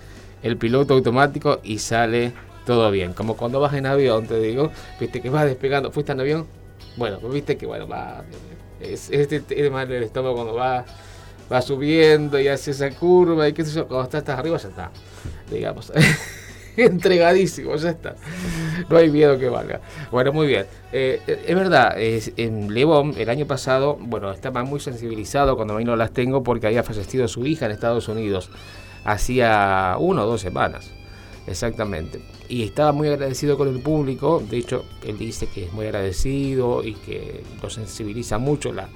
el 0.43 0.59
piloto 0.59 0.93
automático 0.93 1.61
y 1.65 1.79
sale 1.79 2.33
todo 2.67 2.91
bien. 2.91 3.15
Como 3.15 3.39
cuando 3.39 3.59
vas 3.59 3.73
en 3.73 3.87
avión, 3.87 4.27
te 4.27 4.39
digo, 4.39 4.71
viste 5.01 5.23
que 5.23 5.31
vas 5.31 5.47
despegando, 5.47 5.91
¿fuiste 5.91 6.13
en 6.13 6.21
avión? 6.21 6.47
Bueno, 6.97 7.19
pues 7.21 7.33
viste 7.33 7.57
que 7.57 7.65
bueno, 7.65 7.89
va, 7.89 8.23
es, 8.81 9.09
es, 9.11 9.33
es 9.33 9.71
mal 9.71 9.91
el 9.91 10.03
estómago 10.03 10.35
cuando 10.35 10.55
va, 10.55 10.85
va 11.51 11.63
subiendo 11.63 12.39
y 12.39 12.49
hace 12.49 12.73
esa 12.73 12.91
curva 12.91 13.49
y 13.49 13.55
qué 13.55 13.65
sé 13.65 13.75
yo, 13.75 13.87
cuando 13.87 14.05
estás, 14.05 14.21
estás 14.21 14.39
arriba 14.39 14.59
ya 14.59 14.69
está, 14.69 14.91
digamos. 15.51 15.91
entregadísimo, 16.85 17.75
ya 17.77 17.91
está. 17.91 18.17
No 18.89 18.97
hay 18.97 19.11
miedo 19.11 19.39
que 19.39 19.49
valga. 19.49 19.81
Bueno, 20.11 20.33
muy 20.33 20.47
bien. 20.47 20.67
Eh, 20.93 21.21
es 21.47 21.55
verdad, 21.55 21.95
en 21.99 22.73
Lebón 22.73 23.15
el 23.17 23.31
año 23.31 23.47
pasado, 23.47 23.97
bueno, 24.01 24.31
estaba 24.31 24.65
muy 24.65 24.81
sensibilizado 24.81 25.57
cuando 25.57 25.79
no 25.81 25.97
las 25.97 26.13
tengo 26.13 26.43
porque 26.43 26.67
había 26.67 26.83
fallecido 26.83 27.29
su 27.29 27.47
hija 27.47 27.67
en 27.67 27.73
Estados 27.73 28.09
Unidos 28.09 28.51
hacía 29.07 29.97
uno 29.99 30.25
o 30.25 30.27
dos 30.27 30.41
semanas. 30.41 30.91
Exactamente. 31.47 32.21
Y 32.49 32.65
estaba 32.65 32.93
muy 32.93 33.09
agradecido 33.09 33.57
con 33.57 33.69
el 33.69 33.81
público. 33.81 34.43
De 34.51 34.59
hecho, 34.59 34.85
él 35.05 35.17
dice 35.17 35.47
que 35.47 35.65
es 35.67 35.73
muy 35.73 35.87
agradecido 35.87 36.83
y 36.85 36.95
que 36.95 37.43
lo 37.63 37.71
sensibiliza 37.71 38.39
mucho 38.39 38.73
la, 38.73 38.89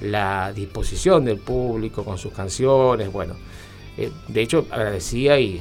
la 0.00 0.52
disposición 0.54 1.24
del 1.24 1.38
público 1.38 2.04
con 2.04 2.16
sus 2.16 2.32
canciones. 2.32 3.12
Bueno, 3.12 3.34
eh, 3.98 4.10
de 4.28 4.40
hecho, 4.40 4.66
agradecía 4.70 5.38
y 5.38 5.60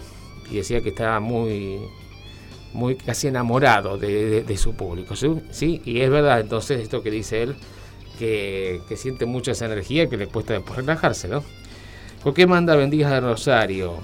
y 0.52 0.58
decía 0.58 0.82
que 0.82 0.90
estaba 0.90 1.20
muy, 1.20 1.80
muy 2.74 2.96
casi 2.96 3.28
enamorado 3.28 3.98
de, 3.98 4.58
su 4.58 4.74
público. 4.74 5.16
¿sí? 5.16 5.82
Y 5.86 6.02
es 6.02 6.10
verdad, 6.10 6.40
entonces, 6.42 6.82
esto 6.82 7.02
que 7.02 7.10
dice 7.12 7.44
él, 7.44 7.56
que, 8.20 8.82
siente 8.96 9.26
mucha 9.26 9.52
esa 9.52 9.66
energía 9.66 10.08
que 10.08 10.18
le 10.18 10.28
cuesta 10.28 10.54
después 10.54 10.78
relajarse, 10.78 11.28
¿no? 11.28 11.44
¿Por 12.24 12.34
qué 12.36 12.46
manda 12.46 12.76
bendigas 12.76 13.12
a 13.12 13.20
Rosario? 13.20 13.96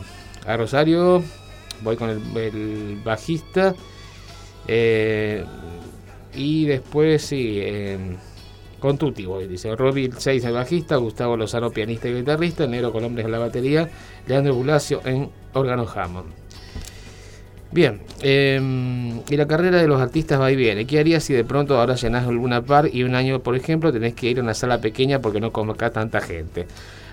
A 0.45 0.57
Rosario 0.57 1.23
voy 1.83 1.95
con 1.95 2.09
el, 2.09 3.01
bajista. 3.03 3.75
Eh, 4.67 5.45
y 6.33 6.65
después, 6.65 7.21
sí, 7.21 7.59
eh, 7.61 8.17
con 8.79 8.97
Tuti 8.97 9.25
voy, 9.25 9.47
dice. 9.47 9.75
Robin 9.75 10.11
6 10.17 10.45
el 10.45 10.53
bajista, 10.53 10.95
Gustavo 10.97 11.37
Lozano 11.37 11.71
pianista 11.71 12.07
y 12.07 12.15
guitarrista, 12.15 12.67
Negro 12.67 12.91
Colombres 12.91 13.25
en 13.25 13.31
la 13.31 13.39
batería, 13.39 13.89
Leandro 14.27 14.55
Bulacio 14.55 15.01
en 15.05 15.29
órgano 15.53 15.87
Hammond. 15.93 16.36
Bien, 17.71 17.99
em, 18.21 19.21
y 19.29 19.35
la 19.35 19.45
carrera 19.45 19.81
de 19.81 19.87
los 19.87 20.01
artistas 20.01 20.39
va 20.39 20.51
y 20.51 20.55
viene. 20.55 20.87
¿Qué 20.87 20.99
harías 20.99 21.23
si 21.23 21.33
de 21.33 21.43
pronto 21.43 21.77
ahora 21.77 21.95
llenás 21.95 22.25
alguna 22.25 22.61
par 22.61 22.89
y 22.93 23.03
un 23.03 23.13
año, 23.13 23.41
por 23.41 23.55
ejemplo, 23.57 23.91
tenés 23.91 24.13
que 24.13 24.29
ir 24.29 24.39
a 24.39 24.43
una 24.43 24.53
sala 24.53 24.79
pequeña 24.79 25.19
porque 25.19 25.41
no 25.41 25.51
convoca 25.51 25.89
tanta 25.91 26.21
gente? 26.21 26.65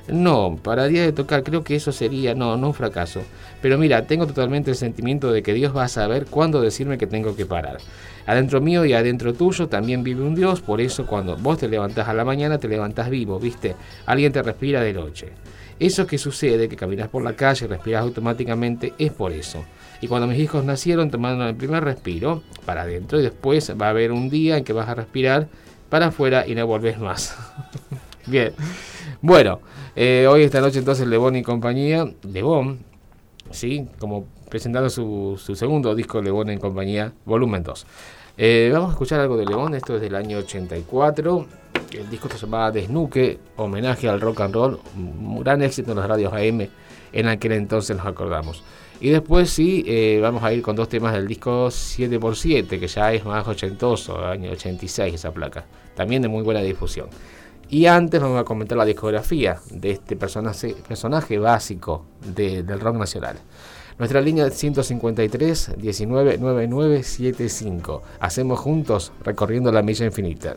No, 0.06 0.58
pararía 0.62 1.02
de 1.02 1.12
tocar, 1.12 1.42
creo 1.42 1.64
que 1.64 1.74
eso 1.74 1.90
sería, 1.90 2.34
no, 2.34 2.56
no 2.56 2.68
un 2.68 2.74
fracaso. 2.74 3.22
Pero 3.62 3.78
mira, 3.78 4.06
tengo 4.06 4.26
totalmente 4.26 4.70
el 4.70 4.76
sentimiento 4.76 5.32
de 5.32 5.42
que 5.42 5.54
Dios 5.54 5.74
va 5.74 5.84
a 5.84 5.88
saber 5.88 6.26
cuándo 6.26 6.60
decirme 6.60 6.98
que 6.98 7.06
tengo 7.06 7.34
que 7.34 7.46
parar. 7.46 7.78
Adentro 8.26 8.60
mío 8.60 8.84
y 8.84 8.92
adentro 8.92 9.32
tuyo 9.32 9.68
también 9.68 10.04
vive 10.04 10.22
un 10.22 10.34
Dios, 10.34 10.60
por 10.60 10.80
eso 10.80 11.06
cuando 11.06 11.36
vos 11.36 11.58
te 11.58 11.68
levantás 11.68 12.06
a 12.08 12.14
la 12.14 12.24
mañana 12.24 12.58
te 12.58 12.68
levantás 12.68 13.10
vivo, 13.10 13.40
¿viste? 13.40 13.74
Alguien 14.06 14.32
te 14.32 14.42
respira 14.42 14.82
de 14.82 14.92
noche. 14.92 15.28
Eso 15.80 16.06
que 16.06 16.18
sucede, 16.18 16.68
que 16.68 16.76
caminas 16.76 17.08
por 17.08 17.24
la 17.24 17.34
calle 17.34 17.66
respiras 17.66 18.02
automáticamente, 18.02 18.92
es 18.98 19.10
por 19.10 19.32
eso. 19.32 19.64
Y 20.00 20.08
cuando 20.08 20.26
mis 20.26 20.38
hijos 20.38 20.64
nacieron, 20.64 21.10
tomaron 21.10 21.42
el 21.42 21.54
primer 21.54 21.84
respiro 21.84 22.42
para 22.66 22.82
adentro 22.82 23.18
y 23.18 23.22
después 23.22 23.72
va 23.80 23.86
a 23.86 23.90
haber 23.90 24.12
un 24.12 24.28
día 24.30 24.56
en 24.58 24.64
que 24.64 24.72
vas 24.72 24.88
a 24.88 24.94
respirar 24.94 25.48
para 25.88 26.06
afuera 26.06 26.46
y 26.46 26.54
no 26.54 26.66
volvés 26.66 26.98
más. 26.98 27.36
Bien. 28.26 28.52
Bueno, 29.20 29.60
eh, 29.96 30.26
hoy 30.28 30.42
esta 30.42 30.60
noche 30.60 30.78
entonces 30.78 31.06
Lebón 31.06 31.36
y 31.36 31.42
compañía, 31.42 32.10
Lebón, 32.30 32.80
¿sí? 33.50 33.86
Como 33.98 34.26
presentando 34.48 34.90
su, 34.90 35.40
segundo 35.54 35.94
disco 35.94 36.20
Lebón 36.20 36.50
en 36.50 36.58
compañía, 36.58 37.12
volumen 37.24 37.62
2. 37.62 37.86
Eh, 38.36 38.70
vamos 38.72 38.90
a 38.90 38.92
escuchar 38.92 39.20
algo 39.20 39.36
de 39.36 39.46
Lebón, 39.46 39.74
esto 39.74 39.94
es 39.94 40.00
del 40.00 40.14
año 40.14 40.38
84. 40.38 41.46
El 41.92 42.10
disco 42.10 42.28
se 42.28 42.38
llamaba 42.38 42.72
Desnuque, 42.72 43.38
homenaje 43.56 44.08
al 44.08 44.20
rock 44.20 44.40
and 44.40 44.54
roll, 44.54 44.80
gran 45.40 45.62
éxito 45.62 45.92
en 45.92 45.98
las 45.98 46.08
radios 46.08 46.32
AM, 46.32 46.68
en 47.14 47.28
aquel 47.28 47.52
entonces 47.52 47.96
nos 47.96 48.06
acordamos. 48.06 48.62
Y 49.00 49.10
después 49.10 49.50
sí, 49.50 49.84
eh, 49.86 50.18
vamos 50.20 50.42
a 50.42 50.52
ir 50.52 50.62
con 50.62 50.76
dos 50.76 50.88
temas 50.88 51.14
del 51.14 51.26
disco 51.26 51.68
7x7, 51.68 52.78
que 52.78 52.86
ya 52.86 53.12
es 53.12 53.24
más 53.24 53.46
ochentoso, 53.46 54.24
año 54.24 54.50
86 54.50 55.14
esa 55.14 55.32
placa, 55.32 55.64
también 55.94 56.22
de 56.22 56.28
muy 56.28 56.42
buena 56.42 56.60
difusión. 56.60 57.08
Y 57.68 57.86
antes 57.86 58.20
vamos 58.20 58.40
a 58.40 58.44
comentar 58.44 58.76
la 58.76 58.84
discografía 58.84 59.58
de 59.70 59.92
este 59.92 60.16
personaje, 60.16 61.38
básico 61.38 62.04
del 62.24 62.80
rock 62.80 62.96
nacional. 62.96 63.38
Nuestra 63.98 64.20
línea 64.20 64.50
153 64.50 65.78
199975. 65.78 68.02
Hacemos 68.20 68.58
juntos 68.58 69.12
recorriendo 69.22 69.72
la 69.72 69.82
milla 69.82 70.04
infinita. 70.04 70.56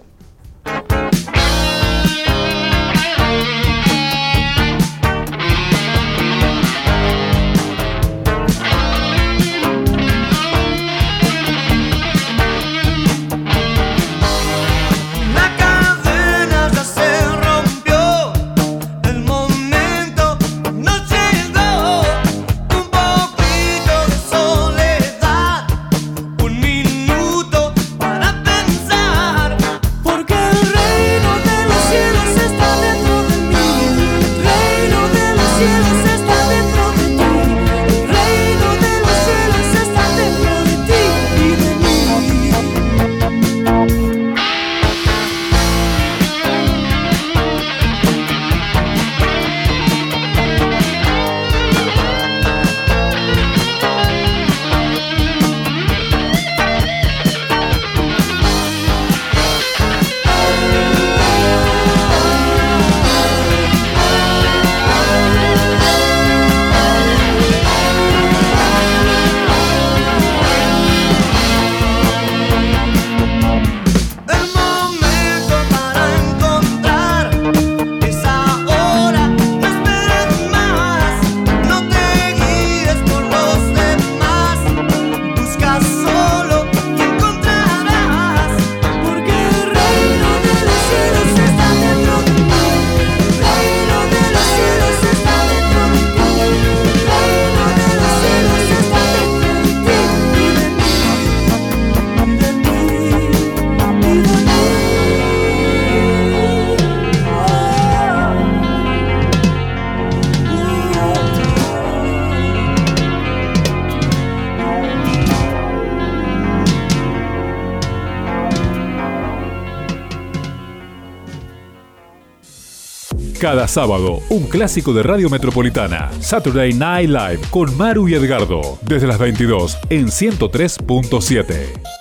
Sábado, 123.67 124.21
un 124.29 124.43
clásico 124.43 124.93
de 124.93 125.03
Radio 125.03 125.29
Metropolitana, 125.29 126.09
Saturday 126.19 126.73
Night 126.73 127.09
Live 127.09 127.39
con 127.49 127.75
Maru 127.77 128.07
y 128.07 128.15
Edgardo, 128.15 128.79
desde 128.81 129.07
las 129.07 129.19
22 129.19 129.77
en 129.89 130.07
103.7. 130.07 131.97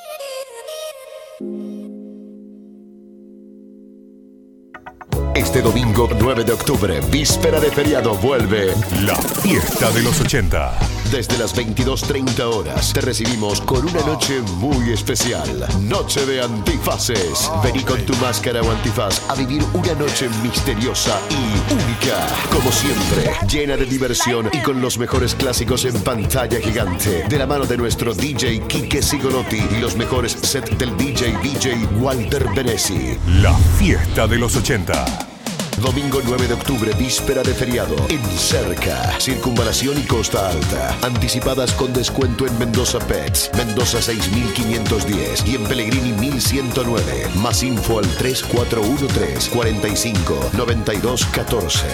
Este 5.34 5.60
domingo 5.60 6.08
9 6.18 6.44
de 6.44 6.52
octubre, 6.52 7.00
víspera 7.10 7.60
de 7.60 7.70
feriado, 7.70 8.14
vuelve 8.16 8.72
la 9.02 9.16
fiesta 9.16 9.90
de 9.90 10.02
los 10.02 10.20
80. 10.20 10.95
Desde 11.10 11.38
las 11.38 11.54
22.30 11.54 12.40
horas 12.42 12.92
te 12.92 13.00
recibimos 13.00 13.60
con 13.60 13.86
una 13.88 14.00
noche 14.00 14.40
muy 14.56 14.90
especial. 14.90 15.66
Noche 15.82 16.26
de 16.26 16.42
antifaces. 16.42 17.50
Vení 17.62 17.84
con 17.84 18.04
tu 18.04 18.14
máscara 18.16 18.60
o 18.60 18.70
antifaz 18.70 19.22
a 19.30 19.34
vivir 19.34 19.62
una 19.72 19.94
noche 19.94 20.28
misteriosa 20.42 21.18
y 21.30 21.72
única. 21.72 22.26
Como 22.52 22.72
siempre, 22.72 23.32
llena 23.48 23.76
de 23.76 23.86
diversión 23.86 24.50
y 24.52 24.58
con 24.58 24.80
los 24.80 24.98
mejores 24.98 25.34
clásicos 25.34 25.84
en 25.84 25.94
pantalla 26.02 26.60
gigante. 26.60 27.24
De 27.28 27.38
la 27.38 27.46
mano 27.46 27.66
de 27.66 27.76
nuestro 27.76 28.12
DJ 28.12 28.66
Kike 28.66 29.00
Sigolotti 29.00 29.62
y 29.70 29.80
los 29.80 29.96
mejores 29.96 30.32
sets 30.32 30.76
del 30.76 30.96
DJ 30.96 31.38
DJ 31.42 31.86
Walter 32.00 32.46
Benesi. 32.54 33.16
La 33.40 33.54
fiesta 33.78 34.26
de 34.26 34.38
los 34.38 34.56
80. 34.56 35.35
Domingo 35.82 36.20
9 36.24 36.48
de 36.48 36.54
octubre, 36.54 36.90
víspera 36.98 37.42
de 37.42 37.52
feriado. 37.52 37.96
En 38.08 38.22
Cerca, 38.24 39.20
Circunvalación 39.20 39.98
y 39.98 40.04
Costa 40.04 40.48
Alta. 40.48 40.96
Anticipadas 41.02 41.72
con 41.74 41.92
descuento 41.92 42.46
en 42.46 42.58
Mendoza 42.58 42.98
Pets, 42.98 43.50
Mendoza 43.56 44.00
6510 44.00 45.46
y 45.46 45.56
en 45.56 45.64
Pellegrini 45.64 46.12
1109. 46.12 47.28
Más 47.36 47.62
info 47.62 47.98
al 47.98 48.06
3413 48.06 49.50
45 49.50 50.50
92 50.56 51.26
14. 51.26 51.86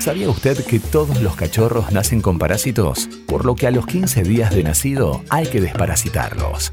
¿Sabía 0.00 0.28
usted 0.28 0.64
que 0.64 0.80
todos 0.80 1.20
los 1.20 1.36
cachorros 1.36 1.92
nacen 1.92 2.20
con 2.20 2.38
parásitos? 2.38 3.08
Por 3.26 3.44
lo 3.44 3.54
que 3.54 3.68
a 3.68 3.70
los 3.70 3.86
15 3.86 4.22
días 4.22 4.52
de 4.52 4.64
nacido 4.64 5.22
hay 5.30 5.46
que 5.46 5.60
desparasitarlos. 5.60 6.72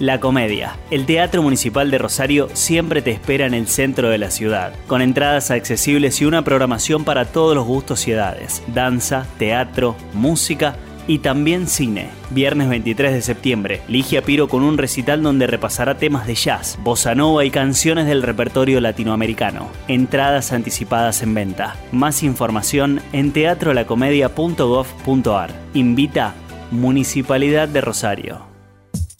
La 0.00 0.18
Comedia. 0.18 0.76
El 0.90 1.04
Teatro 1.04 1.42
Municipal 1.42 1.90
de 1.90 1.98
Rosario 1.98 2.48
siempre 2.54 3.02
te 3.02 3.10
espera 3.10 3.44
en 3.46 3.52
el 3.52 3.68
centro 3.68 4.08
de 4.08 4.16
la 4.16 4.30
ciudad, 4.30 4.72
con 4.86 5.02
entradas 5.02 5.50
accesibles 5.50 6.22
y 6.22 6.24
una 6.24 6.42
programación 6.42 7.04
para 7.04 7.26
todos 7.26 7.54
los 7.54 7.66
gustos 7.66 8.08
y 8.08 8.12
edades. 8.12 8.62
Danza, 8.68 9.26
teatro, 9.38 9.94
música 10.14 10.76
y 11.06 11.18
también 11.18 11.66
cine. 11.66 12.08
Viernes 12.30 12.70
23 12.70 13.12
de 13.12 13.20
septiembre, 13.20 13.82
Ligia 13.88 14.22
Piro 14.22 14.48
con 14.48 14.62
un 14.62 14.78
recital 14.78 15.22
donde 15.22 15.46
repasará 15.46 15.98
temas 15.98 16.26
de 16.26 16.34
jazz, 16.34 16.78
bossa 16.82 17.14
nova 17.14 17.44
y 17.44 17.50
canciones 17.50 18.06
del 18.06 18.22
repertorio 18.22 18.80
latinoamericano. 18.80 19.68
Entradas 19.86 20.52
anticipadas 20.52 21.22
en 21.22 21.34
venta. 21.34 21.76
Más 21.92 22.22
información 22.22 23.02
en 23.12 23.32
teatrolacomedia.gov.ar. 23.32 25.50
Invita 25.74 26.32
Municipalidad 26.70 27.68
de 27.68 27.82
Rosario. 27.82 28.49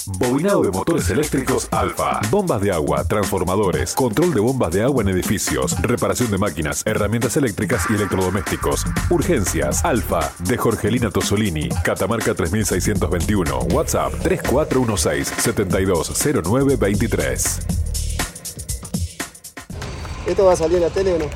Bobinado 0.06 0.62
de 0.62 0.70
motores 0.70 1.10
eléctricos 1.10 1.68
Alfa. 1.70 2.20
Bombas 2.30 2.62
de 2.62 2.72
agua, 2.72 3.04
transformadores, 3.04 3.94
control 3.94 4.32
de 4.32 4.40
bombas 4.40 4.72
de 4.72 4.82
agua 4.82 5.02
en 5.02 5.10
edificios, 5.10 5.80
reparación 5.82 6.30
de 6.30 6.38
máquinas, 6.38 6.82
herramientas 6.86 7.36
eléctricas 7.36 7.84
y 7.90 7.94
electrodomésticos. 7.94 8.86
Urgencias 9.10 9.84
Alfa 9.84 10.32
de 10.38 10.56
Jorgelina 10.56 11.10
Tosolini, 11.10 11.68
Catamarca 11.84 12.34
3621, 12.34 13.58
WhatsApp 13.74 14.14
3416 14.22 15.34
720923. 15.36 17.58
¿Esto 20.26 20.44
va 20.46 20.52
a 20.52 20.56
salir 20.56 20.76
en 20.76 20.82
la 20.82 20.90
tele 20.90 21.14
o 21.14 21.18
no? 21.18 21.26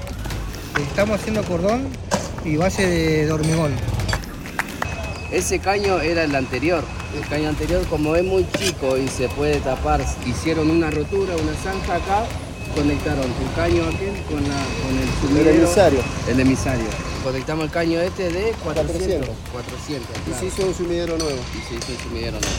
Estamos 0.81 1.21
haciendo 1.21 1.43
cordón 1.45 1.89
y 2.45 2.57
base 2.57 2.87
de 2.87 3.31
hormigón. 3.31 3.75
Ese 5.31 5.59
caño 5.59 6.01
era 6.01 6.25
el 6.25 6.35
anterior. 6.35 6.83
El 7.15 7.29
caño 7.29 7.49
anterior, 7.49 7.85
como 7.87 8.17
es 8.17 8.25
muy 8.25 8.47
chico 8.59 8.97
y 8.97 9.09
se 9.09 9.29
puede 9.29 9.61
tapar, 9.61 10.05
hicieron 10.27 10.71
una 10.71 10.91
rotura, 10.91 11.35
una 11.37 11.55
zanja 11.55 11.97
acá, 11.97 12.25
conectaron 12.75 13.25
el 13.25 13.55
caño 13.55 13.85
aquel 13.85 14.21
con, 14.25 14.43
la, 14.49 14.57
con 14.83 14.99
el 14.99 15.09
sumidero. 15.21 15.51
El 15.51 15.57
emisario. 15.63 16.01
El 16.29 16.41
emisario. 16.41 16.87
Conectamos 17.23 17.65
el 17.67 17.71
caño 17.71 18.01
este 18.01 18.31
de 18.31 18.53
400. 18.65 19.29
400. 19.53 20.09
400, 20.09 20.09
Y 20.29 20.41
se 20.41 20.47
hizo 20.47 20.67
un 20.67 20.75
sumidero 20.75 21.17
nuevo. 21.17 21.39
Y 21.57 21.69
se 21.69 21.75
hizo 21.77 21.93
el 21.93 21.99
sumidero 21.99 22.33
nuevo. 22.33 22.57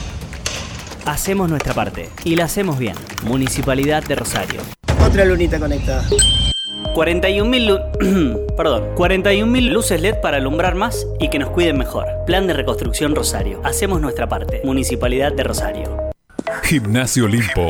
Hacemos 1.06 1.50
nuestra 1.50 1.74
parte 1.74 2.10
y 2.24 2.36
la 2.36 2.46
hacemos 2.46 2.80
bien. 2.80 2.96
Municipalidad 3.24 4.04
de 4.04 4.16
Rosario. 4.16 4.62
Otra 5.06 5.26
lunita 5.26 5.60
conectada. 5.60 6.08
41.000 6.94 7.66
lu- 7.66 8.46
Perdón, 8.58 8.84
41.000 8.96 9.70
luces 9.72 10.02
LED 10.02 10.22
para 10.22 10.38
alumbrar 10.38 10.76
más 10.76 11.06
y 11.20 11.30
que 11.30 11.40
nos 11.40 11.50
cuiden 11.50 11.78
mejor. 11.78 12.06
Plan 12.26 12.48
de 12.48 12.54
reconstrucción 12.54 13.16
Rosario. 13.16 13.62
Hacemos 13.64 14.02
nuestra 14.02 14.28
parte. 14.28 14.62
Municipalidad 14.64 15.32
de 15.34 15.44
Rosario. 15.44 15.98
Gimnasio 16.64 17.26
Olimpo. 17.26 17.70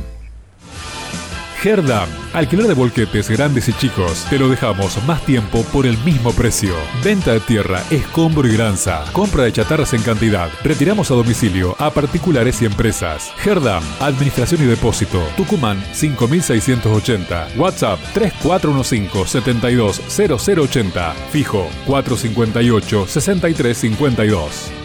Herdam, 1.63 2.09
alquiler 2.33 2.67
de 2.67 2.73
volquetes 2.73 3.29
grandes 3.29 3.69
y 3.69 3.73
chicos. 3.73 4.25
Te 4.29 4.39
lo 4.39 4.49
dejamos 4.49 5.01
más 5.05 5.23
tiempo 5.25 5.63
por 5.71 5.85
el 5.85 5.97
mismo 5.99 6.31
precio. 6.31 6.73
Venta 7.03 7.33
de 7.33 7.39
tierra, 7.39 7.83
escombro 7.91 8.47
y 8.47 8.53
granza. 8.53 9.03
Compra 9.11 9.43
de 9.43 9.51
chatarras 9.51 9.93
en 9.93 10.01
cantidad. 10.01 10.49
Retiramos 10.63 11.11
a 11.11 11.15
domicilio 11.15 11.75
a 11.77 11.91
particulares 11.91 12.61
y 12.61 12.65
empresas. 12.65 13.31
Herdam, 13.45 13.83
administración 13.99 14.63
y 14.63 14.65
depósito. 14.65 15.21
Tucumán 15.37 15.83
5680. 15.93 17.49
WhatsApp 17.57 17.99
3415 18.13 19.27
720080. 19.27 21.13
Fijo 21.31 21.67
458 21.85 23.07
6352. 23.07 24.80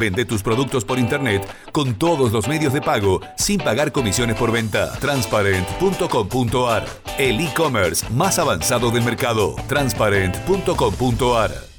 Vende 0.00 0.24
tus 0.24 0.42
productos 0.42 0.86
por 0.86 0.98
internet 0.98 1.46
con 1.72 1.94
todos 1.94 2.32
los 2.32 2.48
medios 2.48 2.72
de 2.72 2.80
pago 2.80 3.20
sin 3.36 3.60
pagar 3.60 3.92
comisiones 3.92 4.36
por 4.36 4.50
venta. 4.50 4.90
Transparent.com.ar 4.98 6.86
El 7.18 7.40
e-commerce 7.40 8.06
más 8.10 8.38
avanzado 8.38 8.90
del 8.90 9.04
mercado. 9.04 9.56
Transparent.com.ar 9.68 11.70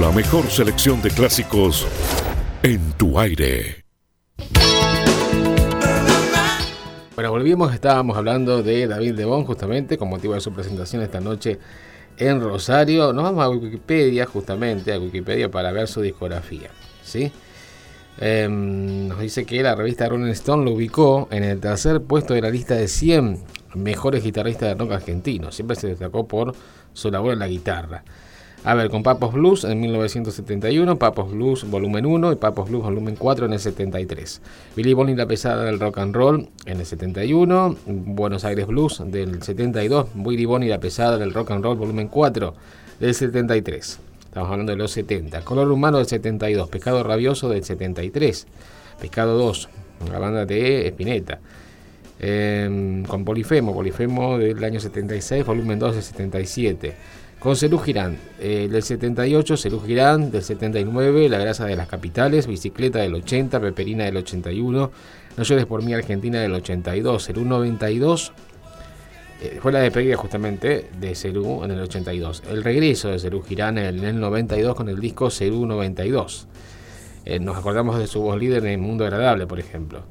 La 0.00 0.10
mejor 0.10 0.46
selección 0.46 1.02
de 1.02 1.10
clásicos 1.10 1.86
en 2.62 2.92
tu 2.92 3.18
aire. 3.20 3.84
Bueno, 7.14 7.30
volvimos, 7.30 7.74
estábamos 7.74 8.16
hablando 8.16 8.62
de 8.62 8.86
David 8.86 9.12
Lebón 9.12 9.44
justamente 9.44 9.98
con 9.98 10.08
motivo 10.08 10.32
de 10.32 10.40
su 10.40 10.50
presentación 10.50 11.02
esta 11.02 11.20
noche 11.20 11.58
en 12.16 12.40
Rosario. 12.40 13.12
Nos 13.12 13.22
vamos 13.22 13.44
a 13.44 13.50
Wikipedia 13.50 14.24
justamente, 14.24 14.94
a 14.94 14.98
Wikipedia 14.98 15.50
para 15.50 15.72
ver 15.72 15.86
su 15.86 16.00
discografía. 16.00 16.70
¿sí? 17.04 17.30
Em, 18.18 19.08
nos 19.08 19.20
dice 19.20 19.44
que 19.44 19.62
la 19.62 19.74
revista 19.74 20.08
Rolling 20.08 20.30
Stone 20.30 20.64
lo 20.64 20.70
ubicó 20.70 21.28
en 21.30 21.44
el 21.44 21.60
tercer 21.60 22.00
puesto 22.00 22.32
de 22.32 22.40
la 22.40 22.48
lista 22.48 22.76
de 22.76 22.88
100 22.88 23.44
mejores 23.74 24.24
guitarristas 24.24 24.70
de 24.70 24.74
rock 24.74 24.92
argentino. 24.92 25.52
Siempre 25.52 25.76
se 25.76 25.88
destacó 25.88 26.26
por 26.26 26.54
su 26.94 27.10
labor 27.10 27.34
en 27.34 27.40
la 27.40 27.48
guitarra. 27.48 28.04
A 28.64 28.74
ver, 28.74 28.90
con 28.90 29.02
Papos 29.02 29.32
Blues 29.32 29.64
en 29.64 29.80
1971, 29.80 30.96
Papos 30.96 31.32
Blues 31.32 31.68
volumen 31.68 32.06
1 32.06 32.30
y 32.30 32.36
Papos 32.36 32.70
Blues 32.70 32.84
volumen 32.84 33.16
4 33.16 33.46
en 33.46 33.54
el 33.54 33.58
73. 33.58 34.40
Billy 34.76 34.92
Bonnie 34.94 35.16
la 35.16 35.26
pesada 35.26 35.64
del 35.64 35.80
rock 35.80 35.98
and 35.98 36.14
roll 36.14 36.48
en 36.66 36.78
el 36.78 36.86
71, 36.86 37.76
Buenos 37.86 38.44
Aires 38.44 38.68
Blues 38.68 39.02
del 39.04 39.42
72, 39.42 40.06
Billy 40.14 40.44
Bonnie 40.44 40.68
la 40.68 40.78
pesada 40.78 41.18
del 41.18 41.34
rock 41.34 41.50
and 41.50 41.64
roll 41.64 41.76
volumen 41.76 42.06
4 42.06 42.54
del 43.00 43.12
73. 43.12 43.98
Estamos 44.26 44.48
hablando 44.48 44.70
de 44.70 44.78
los 44.78 44.92
70. 44.92 45.40
Color 45.40 45.72
humano 45.72 45.98
del 45.98 46.06
72, 46.06 46.68
Pescado 46.68 47.02
rabioso 47.02 47.48
del 47.48 47.64
73, 47.64 48.46
Pescado 49.00 49.38
2, 49.38 49.68
la 50.08 50.20
banda 50.20 50.46
de 50.46 50.86
Spinetta. 50.86 51.40
Eh, 52.20 53.02
con 53.08 53.24
Polifemo, 53.24 53.74
Polifemo 53.74 54.38
del 54.38 54.62
año 54.62 54.78
76, 54.78 55.44
volumen 55.44 55.80
2 55.80 55.94
del 55.96 56.04
77. 56.04 56.94
Con 57.42 57.56
Cerú 57.56 57.80
Girán, 57.80 58.18
eh, 58.38 58.68
del 58.70 58.84
78, 58.84 59.56
Cerú 59.56 59.82
Girán, 59.84 60.30
del 60.30 60.44
79, 60.44 61.28
La 61.28 61.38
Grasa 61.38 61.66
de 61.66 61.74
las 61.74 61.88
Capitales, 61.88 62.46
Bicicleta 62.46 63.00
del 63.00 63.16
80, 63.16 63.58
Peperina 63.58 64.04
del 64.04 64.18
81, 64.18 64.92
No 65.36 65.42
llores 65.42 65.66
por 65.66 65.82
mí 65.82 65.92
Argentina 65.92 66.38
del 66.38 66.52
82, 66.52 67.26
Cerú 67.26 67.44
92, 67.44 68.32
eh, 69.40 69.58
fue 69.60 69.72
la 69.72 69.80
despedida 69.80 70.16
justamente 70.16 70.88
de 71.00 71.16
Cerú 71.16 71.64
en 71.64 71.72
el 71.72 71.80
82. 71.80 72.44
El 72.48 72.62
regreso 72.62 73.08
de 73.08 73.18
Cerú 73.18 73.42
Girán 73.42 73.76
en 73.76 74.04
el 74.04 74.20
92 74.20 74.76
con 74.76 74.88
el 74.88 75.00
disco 75.00 75.28
Cerú 75.28 75.66
92. 75.66 76.46
Eh, 77.24 77.40
nos 77.40 77.56
acordamos 77.56 77.98
de 77.98 78.06
su 78.06 78.20
voz 78.20 78.38
líder 78.38 78.64
en 78.66 78.80
Mundo 78.80 79.04
Agradable, 79.04 79.48
por 79.48 79.58
ejemplo. 79.58 80.04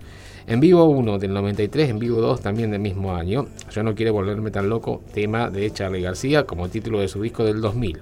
En 0.52 0.60
vivo 0.60 0.84
1 0.84 1.18
del 1.18 1.34
93, 1.34 1.92
en 1.92 1.98
vivo 1.98 2.20
2 2.20 2.42
también 2.42 2.72
del 2.72 2.82
mismo 2.82 3.16
año. 3.16 3.48
Yo 3.72 3.84
no 3.84 3.96
quiero 3.96 4.12
volverme 4.12 4.52
tan 4.52 4.68
loco, 4.68 5.02
tema 5.14 5.50
de 5.50 5.72
Charlie 5.72 6.02
García 6.02 6.44
como 6.44 6.68
título 6.68 7.00
de 7.00 7.08
su 7.08 7.22
disco 7.22 7.46
del 7.46 7.62
2000. 7.62 8.00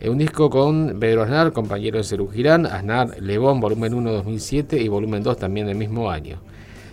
Es 0.00 0.08
un 0.08 0.16
disco 0.16 0.48
con 0.48 0.96
Pedro 0.98 1.24
Aznar, 1.24 1.52
compañero 1.52 1.98
de 1.98 2.04
Cerú 2.04 2.30
Girán, 2.30 2.64
Aznar 2.64 3.20
Lebón, 3.20 3.60
volumen 3.60 3.92
1 3.92 4.10
2007 4.10 4.80
y 4.80 4.88
volumen 4.88 5.22
2 5.22 5.36
también 5.36 5.66
del 5.66 5.76
mismo 5.76 6.10
año. 6.10 6.38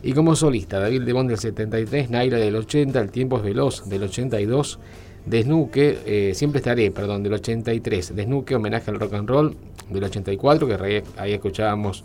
Y 0.04 0.12
como 0.12 0.36
solista, 0.36 0.80
David 0.80 1.04
Lebón 1.04 1.28
del 1.28 1.38
73, 1.38 2.10
Naira 2.10 2.38
del 2.38 2.58
80, 2.58 3.00
El 3.00 3.10
tiempo 3.10 3.38
es 3.38 3.44
veloz 3.44 3.88
del 3.88 4.04
82, 4.04 4.80
Desnuque, 5.28 6.00
eh, 6.06 6.34
Siempre 6.36 6.58
estaré, 6.58 6.92
perdón, 6.92 7.24
del 7.24 7.36
83, 7.36 8.18
Desnuque, 8.18 8.56
homenaje 8.56 8.92
al 8.92 9.00
rock 9.00 9.14
and 9.14 9.30
roll 9.30 9.56
del 9.90 10.04
84, 10.04 10.68
que 10.68 11.04
ahí 11.16 11.32
escuchábamos 11.32 12.04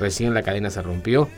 recién 0.00 0.32
La 0.32 0.42
cadena 0.42 0.70
se 0.70 0.80
rompió. 0.80 1.28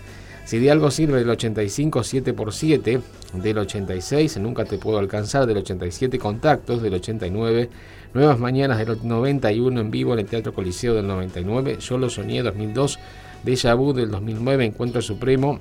Si 0.47 0.61
de 0.61 0.70
algo 0.70 0.92
sirve 0.92 1.18
del 1.18 1.28
85, 1.28 2.05
7x7 2.05 3.03
del 3.32 3.59
86, 3.59 4.38
Nunca 4.38 4.64
te 4.64 4.78
puedo 4.78 4.99
alcanzar 4.99 5.44
del 5.44 5.57
87, 5.57 6.20
Contactos 6.20 6.80
del 6.82 6.94
89, 6.94 7.68
Nuevas 8.14 8.38
Mañanas 8.38 8.78
del 8.78 8.97
91 9.03 9.80
en 9.80 9.90
vivo 9.90 10.12
en 10.12 10.20
el 10.20 10.26
Teatro 10.26 10.55
Coliseo 10.55 10.94
del 10.94 11.09
99, 11.09 11.78
Yo 11.80 11.99
lo 11.99 12.09
soñé 12.09 12.44
2002, 12.44 13.01
Deja 13.42 13.74
Vu 13.74 13.92
del 13.92 14.12
2009, 14.12 14.66
Encuentro 14.66 15.03
Supremo 15.03 15.59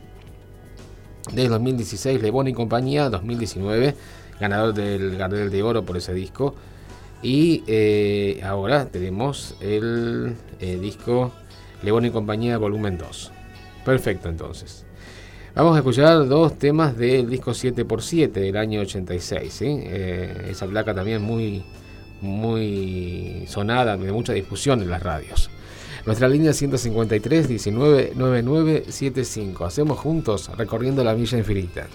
del 1.33 1.49
2016, 1.49 2.21
Lebón 2.21 2.47
y 2.47 2.53
compañía 2.53 3.09
2019, 3.09 3.95
ganador 4.39 4.75
del 4.75 5.17
Gardel 5.17 5.49
de 5.49 5.63
Oro 5.63 5.83
por 5.83 5.97
ese 5.97 6.13
disco. 6.13 6.53
Y 7.23 7.63
eh, 7.65 8.39
ahora 8.43 8.85
tenemos 8.85 9.55
el 9.61 10.35
eh, 10.59 10.77
disco 10.77 11.31
Lebón 11.81 12.05
y 12.05 12.11
compañía 12.11 12.59
volumen 12.59 12.99
2. 12.99 13.31
Perfecto, 13.85 14.27
entonces. 14.29 14.83
Vamos 15.53 15.75
a 15.75 15.77
escuchar 15.77 16.27
dos 16.27 16.57
temas 16.59 16.97
del 16.97 17.29
disco 17.29 17.51
7x7 17.51 18.31
del 18.31 18.57
año 18.57 18.81
86. 18.81 19.61
Eh, 19.61 20.47
esa 20.49 20.65
placa 20.65 20.93
también 20.93 21.21
muy, 21.21 21.63
muy 22.19 23.45
sonada, 23.47 23.95
de 23.95 24.11
mucha 24.11 24.33
discusión 24.33 24.81
en 24.81 24.89
las 24.89 25.01
radios. 25.01 25.49
Nuestra 26.05 26.27
línea 26.27 26.51
153 26.51 27.47
19 27.47 28.13
9975. 28.15 29.65
Hacemos 29.65 29.97
juntos 29.99 30.51
recorriendo 30.57 31.03
la 31.03 31.13
Villa 31.13 31.37
Infinita. 31.37 31.87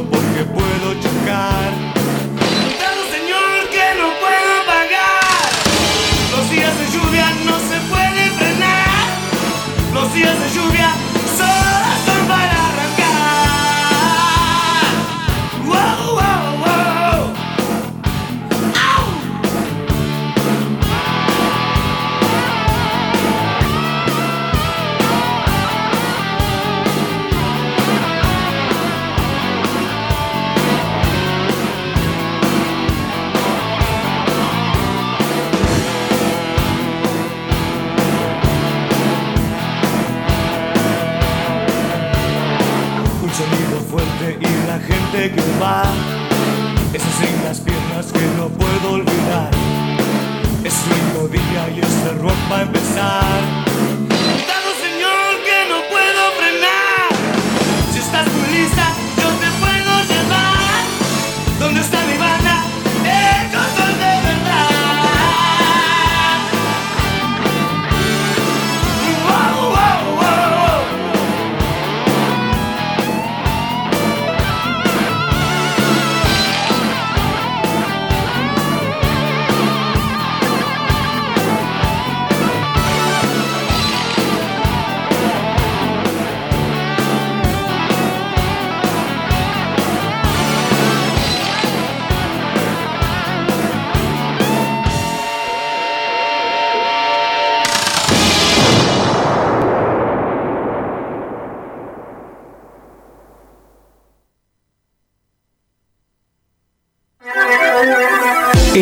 porque 0.00 0.44
puedo 0.44 0.94
chocar. 1.00 1.61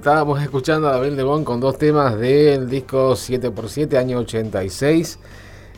Estábamos 0.00 0.42
escuchando 0.42 0.88
a 0.88 0.92
David 0.92 1.12
Lebón 1.12 1.44
con 1.44 1.60
dos 1.60 1.76
temas 1.76 2.18
del 2.18 2.70
disco 2.70 3.12
7x7, 3.12 3.98
año 3.98 4.18
86. 4.20 5.18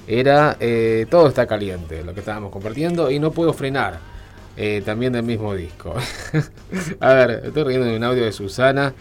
Era 0.07 0.57
eh, 0.61 1.07
Todo 1.11 1.27
está 1.27 1.47
caliente, 1.47 2.05
lo 2.05 2.14
que 2.14 2.20
estábamos 2.20 2.53
compartiendo, 2.53 3.11
y 3.11 3.18
No 3.18 3.33
puedo 3.33 3.53
frenar, 3.53 3.99
eh, 4.57 4.81
también 4.85 5.12
del 5.12 5.25
mismo 5.25 5.55
disco. 5.55 5.95
a 7.01 7.12
ver, 7.14 7.43
estoy 7.47 7.64
riendo 7.64 7.87
de 7.87 7.97
un 7.97 8.05
audio 8.05 8.25
de 8.25 8.31
Susana. 8.31 8.95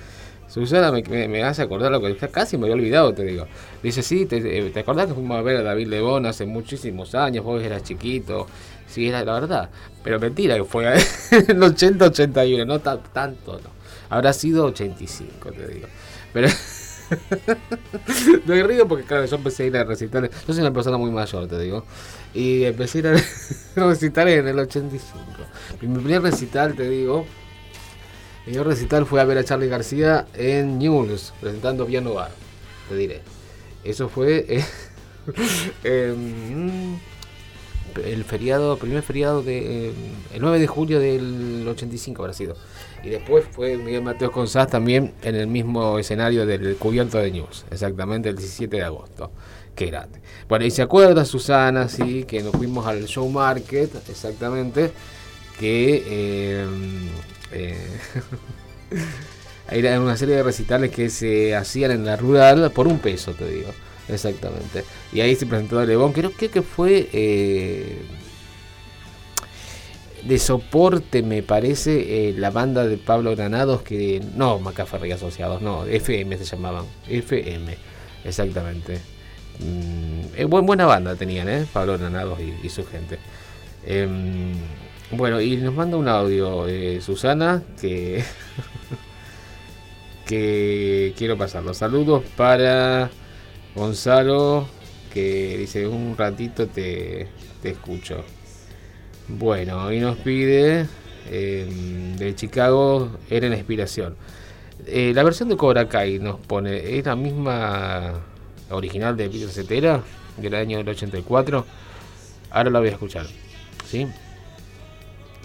Susana 0.47 0.91
me, 0.91 1.43
hace 1.43 1.61
acordar 1.61 1.91
lo 1.91 2.01
que 2.01 2.15
casi 2.29 2.57
me 2.57 2.63
había 2.63 2.75
olvidado, 2.75 3.13
te 3.13 3.23
digo. 3.23 3.45
Dice, 3.83 4.01
sí, 4.01 4.25
te, 4.25 4.37
eh, 4.37 4.71
¿te 4.71 4.79
acordás 4.79 5.05
que 5.05 5.13
fuimos 5.13 5.37
a 5.37 5.41
ver 5.43 5.57
a 5.57 5.63
David 5.63 5.87
Lebón 5.87 6.25
hace 6.25 6.47
muchísimos 6.47 7.13
años? 7.13 7.45
Vos 7.45 7.61
eras 7.61 7.83
chiquito. 7.83 8.47
Sí, 8.87 9.07
era 9.07 9.23
la 9.23 9.33
verdad. 9.33 9.69
Pero 10.03 10.19
mentira 10.19 10.55
que 10.55 10.63
fue 10.63 10.85
en 11.31 11.51
el 11.51 11.61
80-81, 11.61 12.65
no 12.65 12.79
ta- 12.79 12.97
tanto. 12.97 13.61
Habrá 14.11 14.33
sido 14.33 14.65
85, 14.65 15.53
te 15.53 15.67
digo. 15.67 15.87
Pero 16.33 16.49
me 18.45 18.63
río 18.63 18.85
porque, 18.85 19.05
claro, 19.05 19.25
yo 19.25 19.37
empecé 19.37 19.63
a 19.63 19.65
ir 19.67 19.77
a 19.77 19.85
recitales. 19.85 20.31
Yo 20.45 20.53
soy 20.53 20.61
una 20.61 20.73
persona 20.73 20.97
muy 20.97 21.11
mayor, 21.11 21.47
te 21.47 21.57
digo. 21.57 21.85
Y 22.33 22.65
empecé 22.65 22.97
a 22.97 22.99
ir 22.99 23.07
a 23.07 23.13
recitales 23.87 24.39
en 24.39 24.49
el 24.49 24.59
85. 24.59 25.17
Mi 25.79 25.87
primer 25.87 26.21
recital, 26.23 26.75
te 26.75 26.89
digo, 26.89 27.25
mi 28.45 28.51
primer 28.51 28.67
recital 28.67 29.05
fue 29.05 29.21
a 29.21 29.23
ver 29.23 29.37
a 29.37 29.45
Charlie 29.45 29.69
García 29.69 30.27
en 30.33 30.77
News, 30.77 31.31
presentando 31.39 31.85
Piano 31.85 32.13
Bar, 32.13 32.31
te 32.89 32.95
diré. 32.97 33.21
Eso 33.85 34.09
fue 34.09 34.45
eh, 34.49 34.65
em, 35.85 36.99
el 38.03 38.25
feriado, 38.25 38.77
primer 38.77 39.03
feriado 39.03 39.41
de 39.41 39.87
eh, 39.87 39.93
el 40.33 40.41
9 40.41 40.59
de 40.59 40.67
julio 40.67 40.99
del 40.99 41.65
85 41.65 42.21
habrá 42.21 42.33
sido. 42.33 42.57
Y 43.03 43.09
después 43.09 43.45
fue 43.51 43.77
Miguel 43.77 44.03
Mateos 44.03 44.31
Consás 44.31 44.67
también 44.67 45.13
en 45.23 45.35
el 45.35 45.47
mismo 45.47 45.97
escenario 45.97 46.45
del 46.45 46.75
cubierto 46.75 47.17
de 47.17 47.31
News, 47.31 47.65
exactamente 47.71 48.29
el 48.29 48.35
17 48.35 48.77
de 48.77 48.83
agosto. 48.83 49.31
Qué 49.75 49.87
grande. 49.87 50.19
Bueno, 50.47 50.65
y 50.65 50.71
se 50.71 50.81
acuerda 50.81 51.25
Susana, 51.25 51.87
sí, 51.87 52.25
que 52.25 52.43
nos 52.43 52.51
fuimos 52.51 52.85
al 52.85 53.05
Show 53.05 53.27
Market, 53.29 53.89
exactamente, 54.09 54.91
que 55.59 56.03
eh, 56.05 56.65
eh, 57.51 57.87
era 59.71 59.99
una 59.99 60.17
serie 60.17 60.35
de 60.35 60.43
recitales 60.43 60.91
que 60.91 61.09
se 61.09 61.55
hacían 61.55 61.91
en 61.91 62.05
la 62.05 62.17
rural 62.17 62.71
por 62.71 62.87
un 62.87 62.99
peso, 62.99 63.33
te 63.33 63.47
digo. 63.49 63.71
Exactamente. 64.09 64.83
Y 65.13 65.21
ahí 65.21 65.35
se 65.35 65.45
presentó 65.45 65.83
Lebón, 65.83 66.11
creo 66.11 66.35
que, 66.35 66.49
que 66.49 66.61
fue 66.61 67.09
eh, 67.13 68.01
de 70.23 70.37
soporte, 70.39 71.23
me 71.23 71.41
parece, 71.43 72.29
eh, 72.29 72.33
la 72.37 72.51
banda 72.51 72.85
de 72.85 72.97
Pablo 72.97 73.35
Granados, 73.35 73.81
que 73.81 74.21
no, 74.35 74.59
Macaferri 74.59 75.11
Asociados, 75.11 75.61
no, 75.61 75.85
FM 75.85 76.37
se 76.37 76.45
llamaban, 76.45 76.85
FM, 77.07 77.75
exactamente. 78.23 78.99
Mm, 79.59 80.21
eh, 80.37 80.45
buen- 80.45 80.65
buena 80.65 80.85
banda 80.85 81.15
tenían, 81.15 81.49
¿eh? 81.49 81.65
Pablo 81.71 81.97
Granados 81.97 82.39
y, 82.63 82.69
su 82.69 82.85
gente. 82.85 83.17
Em, 83.85 84.53
bueno, 85.11 85.41
y 85.41 85.57
nos 85.57 85.73
manda 85.73 85.97
un 85.97 86.07
audio 86.07 86.65
Susana 87.01 87.63
que, 87.79 88.23
que 90.25 91.13
quiero 91.17 91.37
pasarlo. 91.37 91.73
Saludos 91.73 92.23
para 92.37 93.09
Gonzalo, 93.75 94.67
que 95.13 95.57
dice 95.57 95.87
un 95.87 96.15
ratito 96.17 96.67
te, 96.67 97.27
te 97.61 97.69
escucho. 97.71 98.23
Bueno, 99.27 99.91
y 99.91 99.99
nos 99.99 100.17
pide 100.17 100.87
eh, 101.29 102.15
de 102.17 102.35
Chicago 102.35 103.09
era 103.29 103.47
la 103.49 103.55
inspiración. 103.55 104.15
Eh, 104.85 105.11
la 105.13 105.23
versión 105.23 105.49
de 105.49 105.57
Cobra 105.57 105.87
Kai 105.87 106.19
nos 106.19 106.39
pone, 106.39 106.97
es 106.97 107.05
la 107.05 107.15
misma 107.15 108.13
original 108.69 109.15
de 109.15 109.29
Peter 109.29 109.49
Cetera, 109.49 110.01
del 110.37 110.55
año 110.55 110.77
del 110.77 110.89
84. 110.89 111.65
Ahora 112.49 112.69
la 112.69 112.79
voy 112.79 112.89
a 112.89 112.91
escuchar, 112.91 113.27
¿sí? 113.85 114.07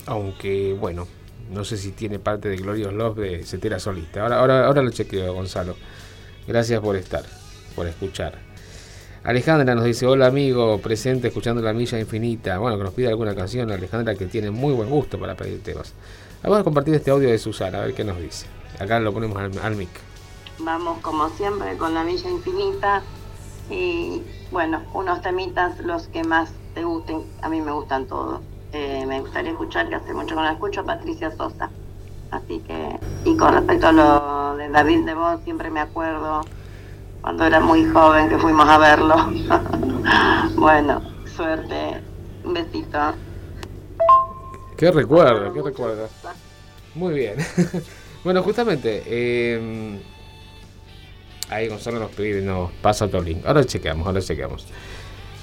Aunque, 0.06 0.72
bueno, 0.72 1.06
no 1.50 1.64
sé 1.64 1.76
si 1.76 1.92
tiene 1.92 2.18
parte 2.18 2.48
de 2.48 2.56
Glorious 2.56 2.92
Love 2.92 3.18
de 3.18 3.44
Cetera 3.44 3.78
solista. 3.78 4.22
Ahora, 4.22 4.40
ahora, 4.40 4.66
ahora 4.66 4.82
lo 4.82 4.90
chequeo, 4.90 5.34
Gonzalo. 5.34 5.76
Gracias 6.46 6.80
por 6.80 6.96
estar, 6.96 7.24
por 7.74 7.86
escuchar. 7.86 8.45
Alejandra 9.26 9.74
nos 9.74 9.82
dice, 9.82 10.06
hola 10.06 10.26
amigo, 10.26 10.78
presente 10.78 11.26
escuchando 11.26 11.60
la 11.60 11.72
milla 11.72 11.98
infinita. 11.98 12.58
Bueno, 12.58 12.78
que 12.78 12.84
nos 12.84 12.94
pide 12.94 13.08
alguna 13.08 13.34
canción, 13.34 13.68
Alejandra, 13.72 14.14
que 14.14 14.26
tiene 14.26 14.52
muy 14.52 14.72
buen 14.72 14.88
gusto 14.88 15.18
para 15.18 15.34
pedir 15.34 15.64
temas. 15.64 15.94
Vamos 16.44 16.60
a 16.60 16.62
compartir 16.62 16.94
este 16.94 17.10
audio 17.10 17.28
de 17.28 17.36
Susana, 17.36 17.78
a 17.78 17.86
ver 17.86 17.94
qué 17.94 18.04
nos 18.04 18.18
dice. 18.18 18.46
Acá 18.78 19.00
lo 19.00 19.12
ponemos 19.12 19.36
al, 19.36 19.74
mic. 19.74 19.88
Vamos 20.60 21.00
como 21.00 21.28
siempre 21.30 21.76
con 21.76 21.92
la 21.92 22.04
Villa 22.04 22.30
Infinita 22.30 23.02
y 23.68 24.22
bueno, 24.52 24.82
unos 24.94 25.20
temitas 25.22 25.76
los 25.80 26.06
que 26.06 26.22
más 26.22 26.52
te 26.74 26.84
gusten, 26.84 27.24
a 27.42 27.48
mí 27.48 27.60
me 27.60 27.72
gustan 27.72 28.06
todos. 28.06 28.40
Eh, 28.72 29.06
me 29.08 29.20
gustaría 29.20 29.50
escuchar, 29.50 29.88
que 29.88 29.96
hace 29.96 30.14
mucho 30.14 30.28
que 30.28 30.34
no 30.36 30.42
la 30.44 30.52
escucho, 30.52 30.84
Patricia 30.84 31.32
Sosa. 31.36 31.68
Así 32.30 32.60
que, 32.60 33.00
y 33.24 33.36
con 33.36 33.54
respecto 33.54 33.88
a 33.88 33.92
lo 33.92 34.56
de 34.56 34.68
David 34.68 35.04
de 35.04 35.14
Vos, 35.14 35.40
siempre 35.42 35.68
me 35.68 35.80
acuerdo 35.80 36.42
cuando 37.26 37.44
era 37.44 37.58
muy 37.58 37.84
joven 37.86 38.28
que 38.28 38.38
fuimos 38.38 38.68
a 38.68 38.78
verlo. 38.78 39.16
bueno, 40.54 41.02
suerte, 41.34 42.00
un 42.44 42.54
besito. 42.54 42.98
¿Qué 44.76 44.92
recuerdo? 44.92 45.52
¿Qué 45.52 45.60
recuerdo? 45.60 46.08
Muy 46.94 47.14
bien. 47.14 47.34
bueno, 48.24 48.44
justamente, 48.44 49.02
eh, 49.06 49.98
ahí 51.50 51.66
Gonzalo 51.66 51.98
nos 51.98 52.12
pide, 52.12 52.42
nos 52.42 52.70
pasa 52.74 53.06
otro 53.06 53.20
link. 53.20 53.44
Ahora 53.44 53.64
chequeamos, 53.64 54.06
ahora 54.06 54.20
chequeamos. 54.20 54.64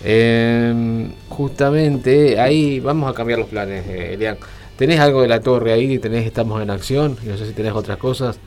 Eh, 0.05 1.11
justamente, 1.27 2.39
ahí 2.39 2.79
vamos 2.79 3.11
a 3.11 3.13
cambiar 3.13 3.39
los 3.39 3.49
planes, 3.49 3.85
eh, 3.87 4.13
Elian. 4.13 4.37
¿Tenés 4.77 5.01
algo 5.01 5.21
de 5.21 5.27
la 5.27 5.41
torre 5.41 5.73
ahí? 5.73 5.99
¿Tenés 5.99 6.25
Estamos 6.25 6.61
en 6.61 6.69
acción? 6.69 7.17
No 7.25 7.35
sé 7.35 7.45
si 7.45 7.51
tenés 7.51 7.73
otras 7.73 7.97
cosas. 7.97 8.39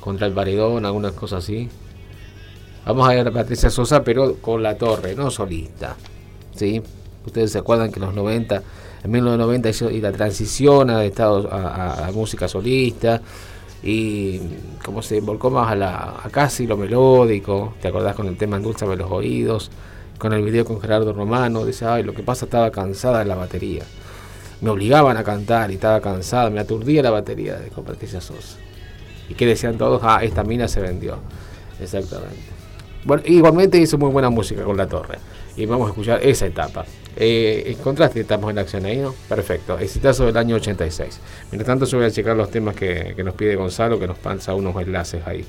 Contra 0.00 0.26
el 0.26 0.32
paredón, 0.32 0.86
algunas 0.86 1.12
cosas 1.12 1.44
así. 1.44 1.68
Vamos 2.88 3.06
a 3.08 3.12
ver 3.14 3.28
a 3.28 3.30
Patricia 3.30 3.70
Sosa, 3.70 4.02
pero 4.02 4.36
con 4.36 4.62
la 4.62 4.76
torre, 4.76 5.14
no 5.14 5.30
solista. 5.30 5.94
¿Sí? 6.56 6.82
Ustedes 7.26 7.52
se 7.52 7.58
acuerdan 7.58 7.90
que 7.92 8.00
en 8.00 8.06
los 8.06 8.14
90, 8.14 8.62
en 9.04 9.10
1990 9.10 9.68
hizo 9.68 9.90
y 9.90 10.00
la 10.00 10.10
transición 10.10 10.88
a, 10.90 11.04
estado, 11.04 11.48
a, 11.52 12.06
a- 12.06 12.12
música 12.12 12.48
solista 12.48 13.20
y 13.82 14.40
como 14.84 15.02
se 15.02 15.20
volcó 15.20 15.50
más 15.50 15.70
a, 15.70 15.76
la, 15.76 16.14
casi 16.32 16.66
lo 16.66 16.76
melódico, 16.76 17.74
¿te 17.80 17.88
acordás 17.88 18.16
con 18.16 18.26
el 18.26 18.36
tema 18.36 18.56
Endulzame 18.56 18.96
los 18.96 19.10
oídos? 19.10 19.70
Con 20.18 20.32
el 20.32 20.42
video 20.42 20.64
con 20.64 20.80
Gerardo 20.80 21.12
Romano, 21.12 21.64
dice, 21.64 21.84
ay, 21.84 22.02
lo 22.02 22.12
que 22.14 22.22
pasa 22.24 22.46
estaba 22.46 22.70
cansada 22.72 23.20
de 23.20 23.26
la 23.26 23.36
batería. 23.36 23.84
Me 24.62 24.70
obligaban 24.70 25.16
a 25.16 25.22
cantar 25.22 25.70
y 25.70 25.74
estaba 25.74 26.00
cansada, 26.00 26.50
me 26.50 26.58
aturdía 26.58 27.02
la 27.02 27.10
batería 27.10 27.60
con 27.72 27.84
Patricia 27.84 28.20
Sosa. 28.20 28.56
Y 29.28 29.34
que 29.34 29.46
decían 29.46 29.78
todos, 29.78 30.00
ah, 30.02 30.24
esta 30.24 30.42
mina 30.42 30.66
se 30.66 30.80
vendió. 30.80 31.18
Exactamente. 31.80 32.57
Igualmente 33.24 33.78
hizo 33.78 33.98
muy 33.98 34.10
buena 34.10 34.30
música 34.30 34.62
con 34.62 34.76
la 34.76 34.86
torre. 34.86 35.18
Y 35.56 35.66
vamos 35.66 35.88
a 35.88 35.90
escuchar 35.90 36.20
esa 36.22 36.46
etapa. 36.46 36.84
Eh, 37.16 37.74
encontraste, 37.76 38.20
estamos 38.20 38.50
en 38.50 38.58
acción 38.58 38.84
ahí, 38.84 38.98
¿no? 38.98 39.14
Perfecto. 39.28 39.78
Exitazo 39.78 40.26
del 40.26 40.36
año 40.36 40.56
86. 40.56 41.20
Mientras 41.50 41.66
tanto, 41.66 41.84
yo 41.86 41.98
voy 41.98 42.06
a 42.06 42.10
checar 42.10 42.36
los 42.36 42.50
temas 42.50 42.76
que, 42.76 43.14
que 43.16 43.24
nos 43.24 43.34
pide 43.34 43.56
Gonzalo, 43.56 43.98
que 43.98 44.06
nos 44.06 44.18
pasa 44.18 44.54
unos 44.54 44.80
enlaces 44.80 45.26
ahí. 45.26 45.44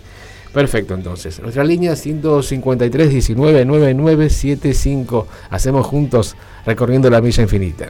Perfecto, 0.54 0.96
entonces. 0.96 1.40
Nuestra 1.40 1.64
línea 1.64 1.96
153 1.96 3.10
19 3.10 3.66
9975. 3.66 5.28
Hacemos 5.52 5.86
juntos 5.86 6.36
recorriendo 6.66 7.10
la 7.10 7.22
milla 7.22 7.44
infinita. 7.44 7.90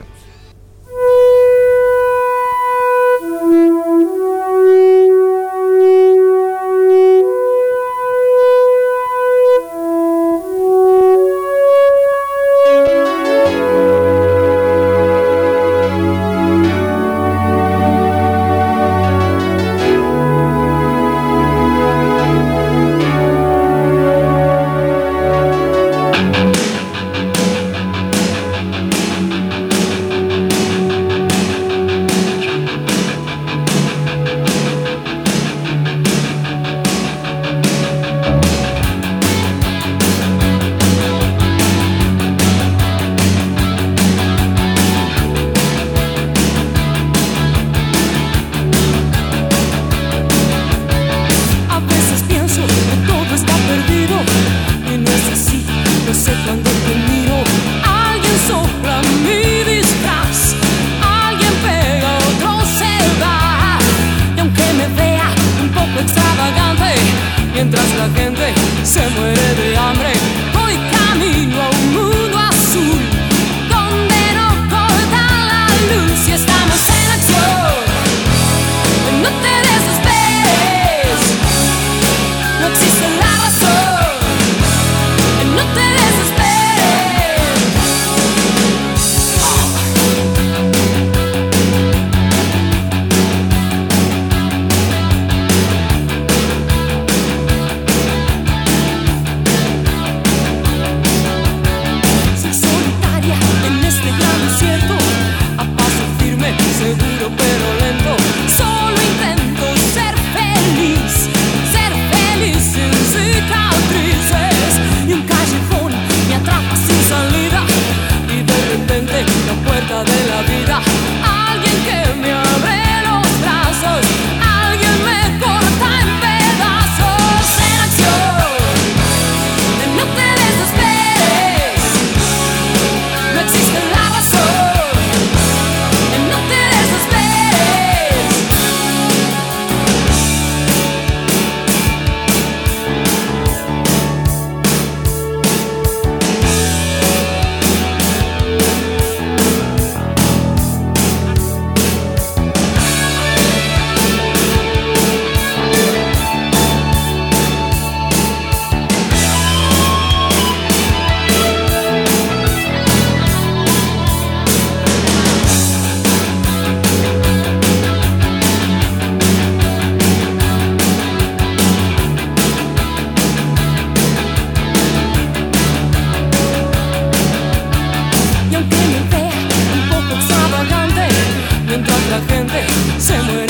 somewhere 182.98 183.49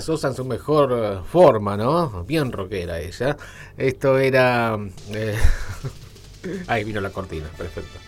Sosa 0.00 0.28
en 0.28 0.34
su 0.34 0.44
mejor 0.44 0.92
eh, 0.92 1.18
forma, 1.30 1.76
¿no? 1.76 2.24
Bien 2.24 2.52
rockera 2.52 3.00
ella. 3.00 3.36
Esto 3.76 4.18
era... 4.18 4.78
eh, 5.12 5.36
Ahí 6.68 6.84
vino 6.84 7.00
la 7.00 7.10
cortina, 7.10 7.46
perfecto. 7.56 7.98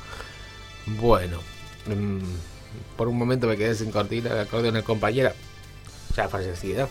Bueno, 0.87 1.39
mm, 1.87 2.97
por 2.97 3.09
un 3.09 3.19
momento 3.19 3.47
me 3.47 3.57
quedé 3.57 3.75
sin 3.75 3.91
cortina, 3.91 4.31
me 4.31 4.41
acordé 4.41 4.65
de 4.65 4.69
una 4.71 4.83
compañera, 4.83 5.35
ya 6.17 6.29
fallecida, 6.29 6.89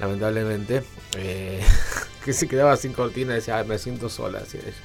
lamentablemente, 0.00 0.82
eh, 1.16 1.62
que 2.24 2.32
se 2.32 2.48
quedaba 2.48 2.76
sin 2.76 2.92
cortina 2.92 3.32
y 3.32 3.36
decía, 3.36 3.58
"Ay, 3.58 3.66
me 3.66 3.78
siento 3.78 4.08
sola, 4.08 4.40
decía 4.40 4.60
ella. 4.64 4.76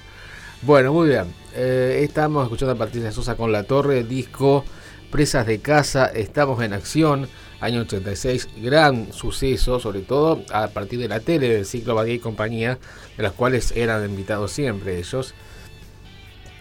Bueno, 0.62 0.94
muy 0.94 1.10
bien. 1.10 1.34
Eh, 1.56 2.02
estamos 2.04 2.44
escuchando 2.44 2.74
a 2.74 2.78
Patricia 2.78 3.12
Sosa 3.12 3.36
con 3.36 3.52
La 3.52 3.64
Torre, 3.64 4.04
disco 4.04 4.64
Presas 5.12 5.46
de 5.46 5.60
Casa, 5.60 6.06
estamos 6.08 6.62
en 6.64 6.74
acción, 6.74 7.28
año 7.64 7.82
86, 7.82 8.50
gran 8.62 9.14
suceso, 9.14 9.80
sobre 9.80 10.02
todo 10.02 10.44
a 10.52 10.68
partir 10.68 11.00
de 11.00 11.08
la 11.08 11.22
tele 11.22 11.48
del 11.48 11.66
ciclo 11.66 11.96
Badía 11.96 12.16
y 12.16 12.20
compañía, 12.20 12.78
de 13.16 13.24
las 13.24 13.32
cuales 13.32 13.72
eran 13.76 14.04
invitados 14.04 14.52
siempre 14.52 15.00
ellos. 15.00 15.34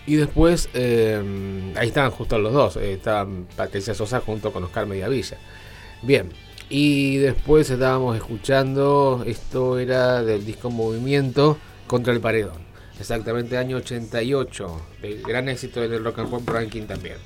Y 0.06 0.14
después, 0.14 0.68
eh, 0.74 1.20
ahí 1.76 1.88
estaban 1.88 2.10
justo 2.12 2.38
los 2.38 2.52
dos, 2.52 2.76
eh, 2.76 2.92
estaban 2.92 3.46
Patricia 3.56 3.94
Sosa 3.94 4.20
junto 4.20 4.52
con 4.52 4.64
Oscar 4.64 4.86
Mediavilla. 4.86 5.38
Bien, 6.02 6.30
y 6.68 7.18
después 7.18 7.68
estábamos 7.68 8.16
escuchando, 8.16 9.24
esto 9.26 9.78
era 9.78 10.22
del 10.22 10.44
disco 10.44 10.70
Movimiento 10.70 11.58
contra 11.86 12.12
el 12.12 12.20
Paredón, 12.20 12.62
exactamente 12.98 13.58
año 13.58 13.78
88, 13.78 14.80
el 15.02 15.22
gran 15.22 15.48
éxito 15.48 15.80
del 15.80 16.04
rock 16.04 16.20
and 16.20 16.30
pop 16.30 16.48
ranking 16.48 16.84
también. 16.84 17.16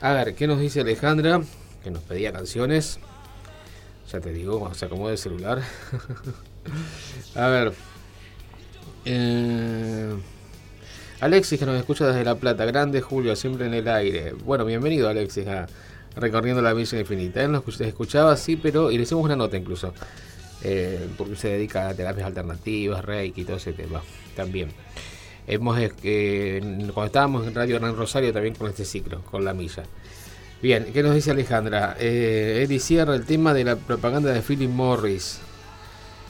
A 0.00 0.12
ver, 0.12 0.34
¿qué 0.34 0.46
nos 0.46 0.60
dice 0.60 0.80
Alejandra? 0.80 1.40
Que 1.84 1.90
nos 1.90 2.02
pedía 2.02 2.32
canciones. 2.32 2.98
Ya 4.10 4.20
te 4.20 4.32
digo, 4.32 4.72
se 4.74 4.86
acomode 4.86 5.12
el 5.12 5.18
celular. 5.18 5.62
a 7.36 7.46
ver. 7.46 7.72
Eh, 9.04 10.14
Alexis 11.20 11.58
que 11.58 11.66
nos 11.66 11.76
escucha 11.76 12.06
desde 12.06 12.24
La 12.24 12.34
Plata, 12.34 12.64
grande 12.64 13.02
Julio, 13.02 13.36
siempre 13.36 13.66
en 13.66 13.74
el 13.74 13.86
aire. 13.86 14.32
Bueno, 14.32 14.64
bienvenido 14.64 15.08
Alexis 15.08 15.46
a 15.46 15.66
Recorriendo 16.16 16.62
la 16.62 16.74
Misión 16.74 17.00
Infinita. 17.00 17.42
Él 17.42 17.52
nos 17.52 17.80
escuchaba, 17.80 18.36
sí, 18.36 18.56
pero 18.56 18.90
y 18.90 18.96
le 18.96 19.02
hicimos 19.02 19.24
una 19.24 19.36
nota 19.36 19.56
incluso. 19.56 19.92
Eh, 20.62 21.08
porque 21.18 21.36
se 21.36 21.48
dedica 21.48 21.88
a 21.88 21.94
terapias 21.94 22.26
alternativas, 22.26 23.04
reiki 23.04 23.42
y 23.42 23.44
todo 23.44 23.58
ese 23.58 23.74
tema 23.74 24.00
también. 24.34 24.70
Hemos, 25.46 25.78
eh, 25.78 26.60
cuando 26.94 27.04
estábamos 27.04 27.46
en 27.46 27.54
Radio 27.54 27.78
Gran 27.78 27.94
Rosario 27.94 28.32
también 28.32 28.54
con 28.54 28.70
este 28.70 28.86
ciclo, 28.86 29.22
con 29.22 29.44
la 29.44 29.52
milla. 29.52 29.82
Bien, 30.64 30.86
¿qué 30.94 31.02
nos 31.02 31.14
dice 31.14 31.30
Alejandra? 31.30 31.94
Eh, 32.00 32.62
Eddie 32.64 32.80
cierra 32.80 33.14
el 33.14 33.26
tema 33.26 33.52
de 33.52 33.64
la 33.64 33.76
propaganda 33.76 34.32
de 34.32 34.40
Philip 34.40 34.70
Morris. 34.70 35.40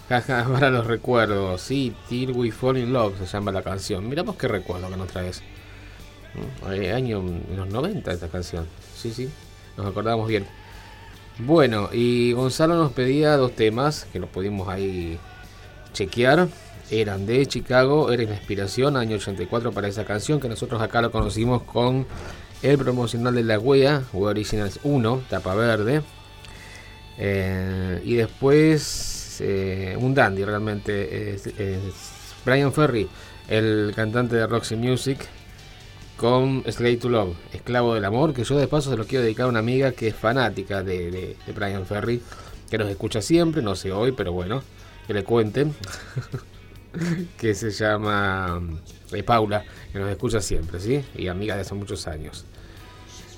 Para 0.08 0.70
los 0.70 0.88
recuerdos, 0.88 1.60
sí, 1.60 1.94
Till 2.08 2.32
We 2.32 2.50
Fall 2.50 2.78
in 2.78 2.92
Love 2.92 3.16
se 3.16 3.26
llama 3.26 3.52
la 3.52 3.62
canción. 3.62 4.08
Miramos 4.08 4.34
qué 4.34 4.48
recuerdo 4.48 4.90
que 4.90 4.96
nos 4.96 5.06
traes. 5.06 5.40
¿Mm? 6.34 6.66
Año 6.96 7.20
en 7.20 7.56
los 7.56 7.68
90 7.68 8.10
esta 8.10 8.26
canción. 8.26 8.66
Sí, 8.96 9.12
sí, 9.12 9.30
nos 9.76 9.86
acordamos 9.86 10.26
bien. 10.26 10.46
Bueno, 11.38 11.90
y 11.92 12.32
Gonzalo 12.32 12.74
nos 12.74 12.90
pedía 12.90 13.36
dos 13.36 13.52
temas 13.52 14.08
que 14.12 14.18
los 14.18 14.28
pudimos 14.28 14.66
ahí 14.66 15.16
chequear. 15.92 16.48
Eran 16.90 17.24
de 17.24 17.46
Chicago, 17.46 18.10
era 18.10 18.24
la 18.24 18.34
inspiración, 18.34 18.96
año 18.96 19.14
84 19.14 19.70
para 19.70 19.86
esa 19.86 20.04
canción, 20.04 20.40
que 20.40 20.48
nosotros 20.48 20.82
acá 20.82 21.00
lo 21.00 21.12
conocimos 21.12 21.62
con 21.62 22.04
el 22.64 22.78
promocional 22.78 23.34
de 23.34 23.44
la 23.44 23.58
wea, 23.58 24.02
We 24.14 24.26
Originals 24.26 24.80
1, 24.82 25.24
tapa 25.28 25.54
verde. 25.54 26.02
Eh, 27.18 28.00
y 28.04 28.14
después 28.14 29.36
eh, 29.40 29.96
un 30.00 30.14
dandy 30.14 30.44
realmente, 30.44 31.34
es, 31.34 31.50
Brian 32.44 32.72
Ferry, 32.72 33.06
el 33.48 33.92
cantante 33.94 34.36
de 34.36 34.46
Roxy 34.46 34.76
Music, 34.76 35.18
con 36.16 36.64
Slave 36.66 36.96
to 36.96 37.10
Love, 37.10 37.36
Esclavo 37.52 37.94
del 37.94 38.04
Amor, 38.06 38.32
que 38.32 38.44
yo 38.44 38.56
de 38.56 38.66
paso 38.66 38.90
se 38.90 38.96
lo 38.96 39.04
quiero 39.04 39.24
dedicar 39.24 39.44
a 39.44 39.48
una 39.50 39.58
amiga 39.58 39.92
que 39.92 40.08
es 40.08 40.14
fanática 40.14 40.82
de, 40.82 41.36
Brian 41.54 41.84
Ferry, 41.84 42.22
que 42.70 42.78
nos 42.78 42.88
escucha 42.88 43.20
siempre, 43.20 43.60
no 43.60 43.74
sé 43.74 43.92
hoy, 43.92 44.12
pero 44.12 44.32
bueno, 44.32 44.62
que 45.06 45.12
le 45.12 45.22
cuenten, 45.22 45.74
que 47.38 47.54
se 47.54 47.70
llama 47.70 48.62
eh, 49.12 49.22
Paula, 49.22 49.64
que 49.92 49.98
nos 49.98 50.08
escucha 50.08 50.40
siempre, 50.40 50.80
¿sí? 50.80 51.04
Y 51.14 51.28
amiga 51.28 51.56
de 51.56 51.60
hace 51.60 51.74
muchos 51.74 52.06
años. 52.06 52.46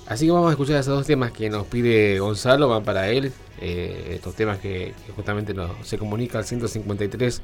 Así 0.07 0.25
que 0.25 0.31
vamos 0.31 0.47
a 0.47 0.51
escuchar 0.51 0.77
esos 0.77 0.95
dos 0.95 1.05
temas 1.05 1.31
que 1.31 1.49
nos 1.49 1.67
pide 1.67 2.19
Gonzalo, 2.19 2.69
van 2.69 2.83
para 2.83 3.09
él, 3.09 3.33
eh, 3.59 4.13
estos 4.15 4.35
temas 4.35 4.57
que, 4.59 4.93
justamente 5.15 5.53
nos, 5.53 5.85
se 5.85 5.97
comunica 5.97 6.37
al 6.37 6.45
153 6.45 7.41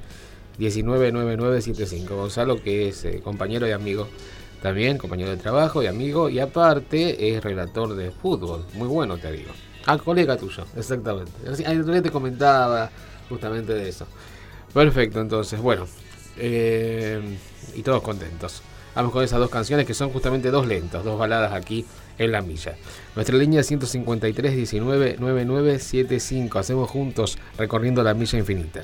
199975. 0.57 2.15
Gonzalo, 2.15 2.61
que 2.61 2.87
es 2.87 3.03
eh, 3.03 3.19
compañero 3.21 3.67
y 3.67 3.71
amigo 3.71 4.07
también, 4.61 4.97
compañero 4.97 5.31
de 5.31 5.37
trabajo 5.37 5.83
y 5.83 5.87
amigo, 5.87 6.29
y 6.29 6.39
aparte 6.39 7.35
es 7.35 7.43
relator 7.43 7.95
de 7.95 8.11
fútbol. 8.11 8.65
Muy 8.75 8.87
bueno, 8.87 9.17
te 9.17 9.29
digo. 9.31 9.51
Ah, 9.85 9.97
colega 9.97 10.37
tuyo, 10.37 10.65
exactamente. 10.77 11.31
Ahí 11.65 12.01
te 12.01 12.11
comentaba 12.11 12.89
justamente 13.27 13.73
de 13.73 13.89
eso. 13.89 14.07
Perfecto, 14.73 15.19
entonces, 15.19 15.59
bueno. 15.59 15.85
Eh, 16.37 17.21
y 17.75 17.81
todos 17.81 18.01
contentos. 18.01 18.61
Vamos 18.95 19.11
con 19.11 19.23
esas 19.23 19.39
dos 19.39 19.49
canciones 19.49 19.85
que 19.85 19.93
son 19.93 20.11
justamente 20.11 20.49
dos 20.49 20.65
lentos, 20.65 21.03
dos 21.03 21.19
baladas 21.19 21.51
aquí 21.51 21.85
en 22.17 22.31
la 22.31 22.41
milla. 22.41 22.75
Nuestra 23.15 23.37
línea 23.37 23.61
es 23.61 23.67
153 23.67 24.55
19 24.55 25.17
9975. 25.19 26.59
Hacemos 26.59 26.89
juntos 26.89 27.37
recorriendo 27.57 28.03
la 28.03 28.13
milla 28.13 28.39
infinita. 28.39 28.83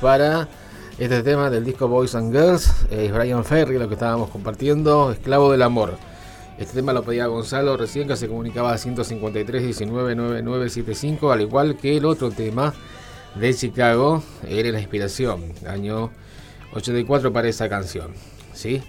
Para 0.00 0.48
este 0.98 1.22
tema 1.22 1.50
del 1.50 1.64
disco 1.64 1.88
Boys 1.88 2.14
and 2.14 2.32
Girls. 2.32 2.72
Es 2.90 3.12
Brian 3.12 3.44
Ferry 3.44 3.78
lo 3.78 3.88
que 3.88 3.94
estábamos 3.94 4.30
compartiendo, 4.30 5.12
Esclavo 5.12 5.50
del 5.50 5.62
Amor. 5.62 5.96
Este 6.58 6.74
tema 6.74 6.92
lo 6.92 7.02
pedía 7.02 7.26
Gonzalo 7.26 7.76
recién 7.76 8.08
que 8.08 8.16
se 8.16 8.28
comunicaba 8.28 8.72
a 8.72 8.78
153 8.78 9.62
19 9.62 10.14
9975, 10.14 11.32
al 11.32 11.40
igual 11.42 11.76
que 11.76 11.96
el 11.96 12.04
otro 12.04 12.30
tema 12.30 12.74
de 13.34 13.54
Chicago, 13.54 14.22
era 14.46 14.70
la 14.70 14.80
inspiración, 14.80 15.52
año 15.66 16.10
84 16.74 17.32
para 17.32 17.48
esa 17.48 17.68
canción. 17.68 18.12
¿sí? 18.52 18.82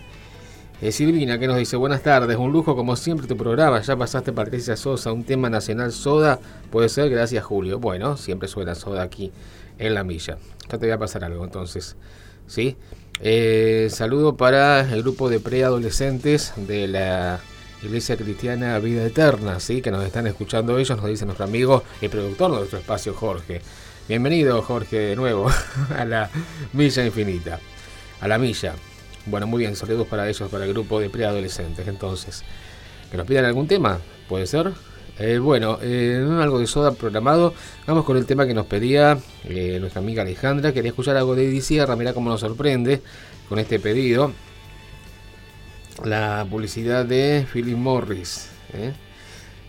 Eh, 0.81 0.93
Silvina 0.93 1.37
que 1.37 1.47
nos 1.47 1.57
dice 1.57 1.75
buenas 1.75 2.03
tardes, 2.03 2.37
un 2.37 2.53
lujo 2.53 2.73
como 2.73 2.95
siempre 2.95 3.27
tu 3.27 3.35
programa, 3.35 3.81
ya 3.81 3.97
pasaste 3.97 4.31
Patricia 4.31 4.77
Sosa, 4.77 5.11
un 5.11 5.25
tema 5.25 5.49
nacional 5.49 5.91
Soda, 5.91 6.39
puede 6.71 6.87
ser, 6.87 7.09
gracias 7.09 7.43
Julio. 7.43 7.79
Bueno, 7.79 8.15
siempre 8.15 8.47
suena 8.47 8.75
Soda 8.75 9.03
aquí 9.03 9.29
en 9.77 9.93
la 9.93 10.05
milla. 10.05 10.37
Ya 10.71 10.77
te 10.77 10.85
voy 10.85 10.91
a 10.91 10.97
pasar 10.97 11.25
algo 11.25 11.43
entonces. 11.43 11.97
¿sí? 12.47 12.77
Eh, 13.19 13.89
saludo 13.91 14.37
para 14.37 14.79
el 14.93 15.01
grupo 15.01 15.29
de 15.29 15.41
preadolescentes 15.41 16.53
de 16.55 16.87
la 16.87 17.41
Iglesia 17.83 18.15
Cristiana 18.15 18.79
Vida 18.79 19.03
Eterna, 19.05 19.59
¿sí? 19.59 19.81
que 19.81 19.91
nos 19.91 20.05
están 20.05 20.27
escuchando 20.27 20.77
ellos, 20.77 20.97
nos 20.97 21.07
dice 21.07 21.25
nuestro 21.25 21.43
amigo 21.43 21.83
y 22.01 22.07
productor 22.07 22.51
de 22.51 22.57
nuestro 22.57 22.79
espacio, 22.79 23.13
Jorge. 23.13 23.61
Bienvenido, 24.07 24.61
Jorge, 24.61 24.97
de 24.97 25.15
nuevo 25.17 25.51
a 25.97 26.05
la 26.05 26.29
Milla 26.71 27.05
Infinita. 27.05 27.59
A 28.21 28.29
la 28.29 28.37
Milla. 28.37 28.75
Bueno, 29.29 29.45
muy 29.45 29.59
bien, 29.59 29.75
saludos 29.75 30.07
para 30.07 30.27
ellos, 30.27 30.49
para 30.49 30.65
el 30.65 30.73
grupo 30.73 30.99
de 30.99 31.09
preadolescentes. 31.09 31.87
Entonces, 31.87 32.43
que 33.11 33.17
nos 33.17 33.27
pidan 33.27 33.45
algún 33.45 33.67
tema, 33.67 33.99
puede 34.27 34.47
ser. 34.47 34.71
Eh, 35.19 35.37
bueno, 35.37 35.77
eh, 35.83 36.25
algo 36.41 36.59
de 36.59 36.65
soda 36.65 36.93
programado. 36.93 37.53
Vamos 37.85 38.05
con 38.05 38.17
el 38.17 38.25
tema 38.25 38.47
que 38.47 38.55
nos 38.55 38.65
pedía 38.65 39.19
eh, 39.43 39.77
nuestra 39.79 40.01
amiga 40.01 40.23
Alejandra. 40.23 40.73
Quería 40.73 40.89
escuchar 40.89 41.15
algo 41.15 41.35
de 41.35 41.47
Eddie 41.47 41.61
Sierra. 41.61 41.95
Mirá 41.95 42.13
cómo 42.13 42.31
nos 42.31 42.39
sorprende 42.39 43.01
con 43.47 43.59
este 43.59 43.79
pedido. 43.79 44.31
la 46.03 46.47
publicidad 46.49 47.05
de 47.05 47.45
Philip 47.51 47.77
Morris, 47.77 48.49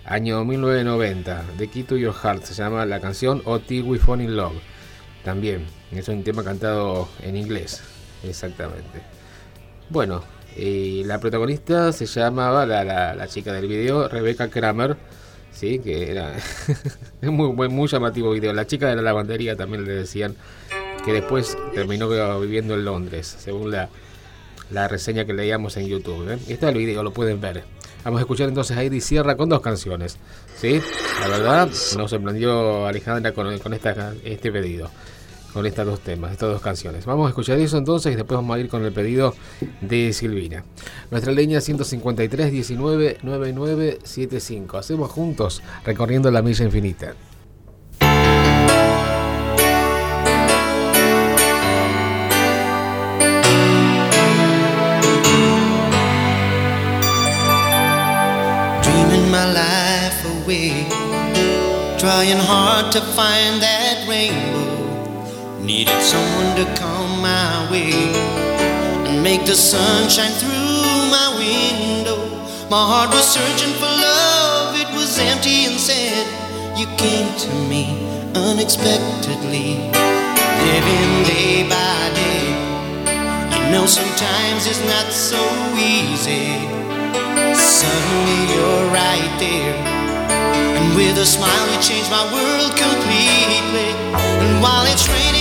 año 0.05 0.45
1990, 0.45 1.45
de 1.59 1.69
Key 1.69 1.85
Your 1.99 2.15
Heart, 2.15 2.45
se 2.45 2.55
llama 2.55 2.87
la 2.87 3.01
canción 3.01 3.43
Till 3.67 3.83
We 3.83 3.99
Fall 3.99 4.23
in 4.23 4.37
Love. 4.37 4.55
También, 5.25 5.67
es 5.91 6.09
un 6.09 6.23
tema 6.23 6.45
cantado 6.45 7.09
en 7.23 7.37
inglés, 7.37 7.83
exactamente. 8.23 9.20
Bueno, 9.91 10.23
la 10.57 11.19
protagonista 11.19 11.93
se 11.93 12.07
llamaba, 12.07 12.65
la, 12.65 12.85
la, 13.13 13.27
chica 13.27 13.53
del 13.53 13.67
video, 13.67 14.07
Rebecca 14.07 14.49
Kramer, 14.49 14.97
¿sí? 15.53 15.81
que 15.81 16.13
era 16.13 16.33
muy, 17.23 17.69
muy, 17.69 17.89
llamativo 17.89 18.31
video. 18.31 18.53
La 18.53 18.69
chica 18.69 18.89
de 18.89 18.95
la 18.95 19.03
lavandería 19.03 19.57
también 19.57 19.85
le 19.85 19.93
decían 19.93 20.37
que 21.05 21.13
después 21.13 21.59
terminó 21.75 22.09
viviendo 22.39 22.75
en 22.75 22.85
Londres, 22.85 23.35
según 23.41 23.73
la, 23.73 23.89
la 24.71 24.87
reseña 24.87 25.25
que 25.25 25.33
leíamos 25.33 25.77
en 25.77 25.89
YouTube. 25.89 26.31
¿eh? 26.31 26.59
El 26.61 26.75
video, 26.77 27.03
lo 27.03 27.13
pueden 27.13 27.41
ver. 27.41 27.65
Vamos 28.05 28.19
a 28.19 28.23
escuchar 28.23 28.49
entonces 28.49 28.77
a 28.77 28.85
Eddie 28.85 29.01
Sierra 29.01 29.37
con 29.37 29.49
dos 29.49 29.61
canciones. 29.61 30.19
¿sí? 30.57 30.81
La 31.21 31.27
verdad, 31.27 31.69
nos 31.97 32.11
sorprendió 32.11 32.87
Alejandra 32.87 33.33
con, 33.33 33.59
con 33.59 33.75
este 33.75 34.53
pedido. 34.53 34.89
Con 35.53 35.67
estas 35.67 35.85
dos 35.85 36.01
temas, 36.01 36.31
estas 36.31 36.49
dos 36.49 36.63
canciones. 36.63 37.05
Vamos 37.07 37.27
a 37.27 37.31
escuchar 37.31 37.59
eso 37.59 37.77
entonces 37.77 38.13
y 38.13 38.17
después 38.17 38.37
vamos 38.37 38.57
a 38.57 38.61
ir 38.61 38.69
con 38.69 38.85
el 38.85 38.93
pedido 38.93 39.35
de 39.81 40.13
Silvina. 40.13 40.65
Nuestra 41.11 41.33
línea 41.33 41.61
153 41.61 42.53
19 42.53 43.19
9975. 43.23 44.79
Hacemos 44.79 45.11
juntos 45.11 45.61
recorriendo 45.85 46.31
la 46.31 46.43
milla 46.43 46.65
infinita. 46.65 47.15
Dreaming 58.83 59.31
my 59.33 59.47
life 59.53 60.25
away, 60.45 60.87
trying 61.99 62.39
hard 62.39 62.93
to 62.93 63.01
find 63.01 63.61
that 63.61 64.07
rainbow. 64.09 64.70
Needed 65.63 66.01
someone 66.01 66.57
to 66.57 66.65
come 66.81 67.21
my 67.21 67.69
way 67.71 67.93
and 69.07 69.23
make 69.23 69.45
the 69.45 69.55
sun 69.55 70.09
shine 70.09 70.33
through 70.33 71.11
my 71.13 71.37
window. 71.37 72.17
My 72.71 72.81
heart 72.81 73.11
was 73.11 73.29
searching 73.29 73.75
for 73.75 73.85
love, 73.85 74.75
it 74.81 74.89
was 74.97 75.19
empty 75.19 75.67
and 75.67 75.79
sad. 75.79 76.27
You 76.79 76.87
came 76.97 77.29
to 77.45 77.51
me 77.69 77.93
unexpectedly, 78.35 79.77
living 80.65 81.13
day 81.29 81.69
by 81.69 82.09
day. 82.17 82.47
You 83.53 83.71
know, 83.71 83.87
sometimes 83.87 84.67
it's 84.67 84.83
not 84.89 85.13
so 85.13 85.43
easy. 85.77 86.57
Suddenly 87.55 88.41
you're 88.55 88.87
right 88.97 89.33
there. 89.39 89.77
And 90.79 90.97
with 90.97 91.19
a 91.19 91.27
smile, 91.27 91.67
you 91.69 91.79
changed 91.83 92.11
my 92.11 92.25
world 92.33 92.73
completely. 92.81 93.91
And 94.17 94.63
while 94.63 94.87
it's 94.87 95.07
raining 95.07 95.40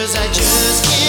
Cause 0.00 0.16
I 0.16 0.26
just 0.28 0.84
can't 0.86 0.99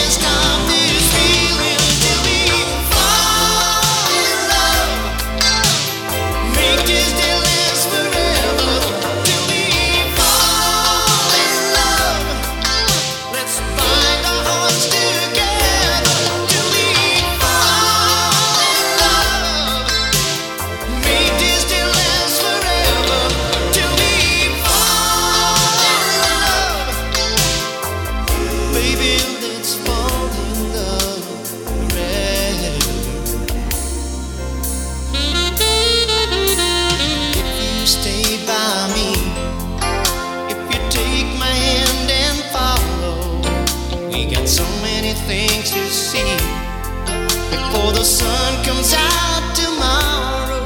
comes 48.64 48.94
out 48.94 49.56
tomorrow. 49.56 50.62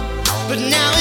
But 0.48 0.60
now 0.60 0.95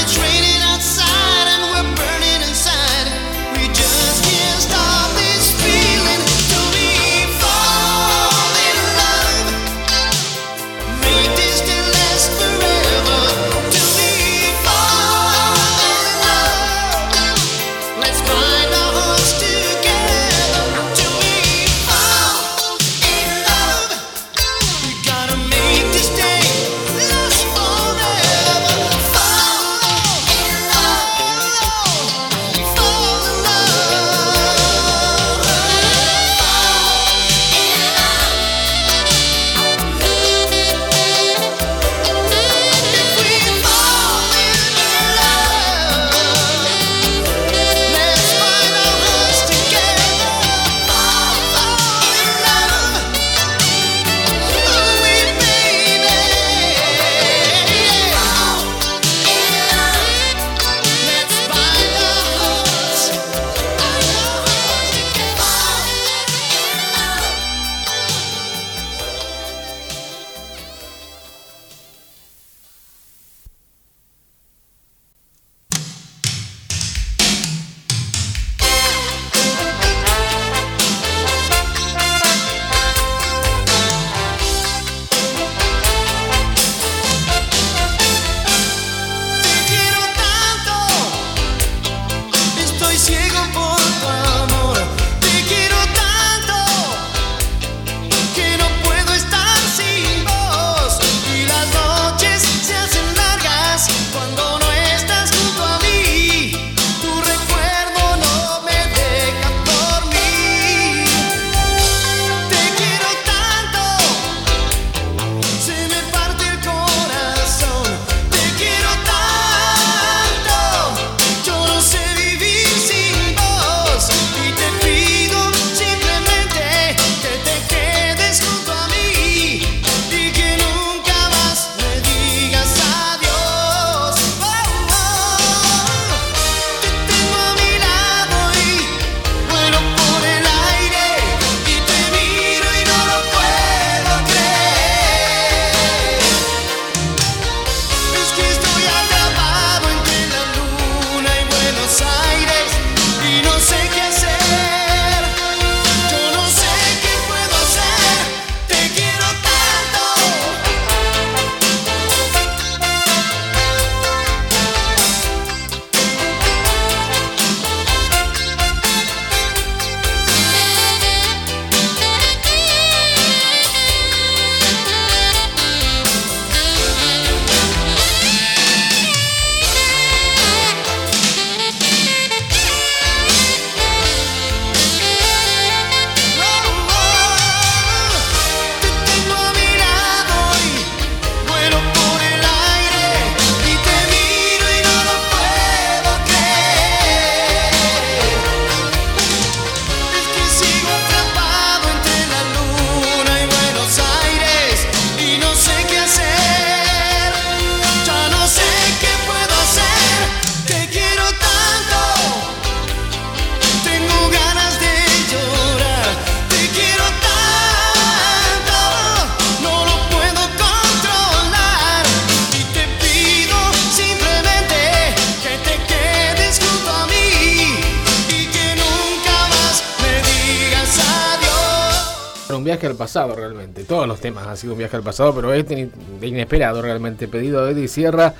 pasado 232.95 233.35
realmente. 233.35 233.83
Todos 233.83 234.07
los 234.07 234.19
temas 234.19 234.47
han 234.47 234.57
sido 234.57 234.73
un 234.73 234.79
viaje 234.79 234.95
al 234.95 235.03
pasado, 235.03 235.33
pero 235.33 235.53
este 235.53 235.89
inesperado 236.21 236.81
realmente. 236.81 237.27
Pedido 237.27 237.65
de 237.65 237.71
Eddie 237.71 237.87
Sierra, 237.87 238.33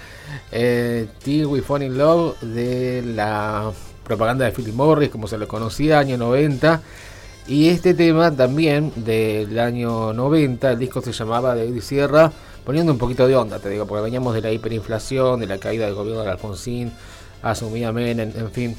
eh, 0.52 1.08
Till 1.24 1.46
We 1.46 1.62
Fall 1.62 1.84
in 1.84 1.98
Love 1.98 2.40
de 2.42 3.04
la 3.04 3.72
propaganda 4.04 4.46
de 4.46 4.52
Philip 4.52 4.74
Morris, 4.74 5.10
como 5.10 5.28
se 5.28 5.38
le 5.38 5.48
conocía, 5.48 6.00
año 6.00 6.18
90. 6.18 6.82
Y 7.48 7.70
este 7.70 7.94
tema 7.94 8.36
también 8.36 8.92
del 8.96 9.60
año 9.60 10.14
90, 10.14 10.72
el 10.72 10.80
disco 10.80 11.02
se 11.02 11.12
llamaba 11.12 11.54
de 11.54 11.68
Eddie 11.68 11.82
Sierra, 11.82 12.32
poniendo 12.64 12.92
un 12.92 12.98
poquito 12.98 13.28
de 13.28 13.36
onda, 13.36 13.60
te 13.60 13.70
digo, 13.70 13.86
porque 13.86 14.04
veníamos 14.04 14.34
de 14.34 14.42
la 14.42 14.52
hiperinflación, 14.52 15.40
de 15.40 15.46
la 15.46 15.60
caída 15.60 15.86
del 15.86 15.94
gobierno 15.94 16.24
de 16.24 16.32
Alfonsín, 16.32 16.92
asumía 17.44 17.92
Menem, 17.92 18.32
en 18.36 18.52
fin. 18.52 18.76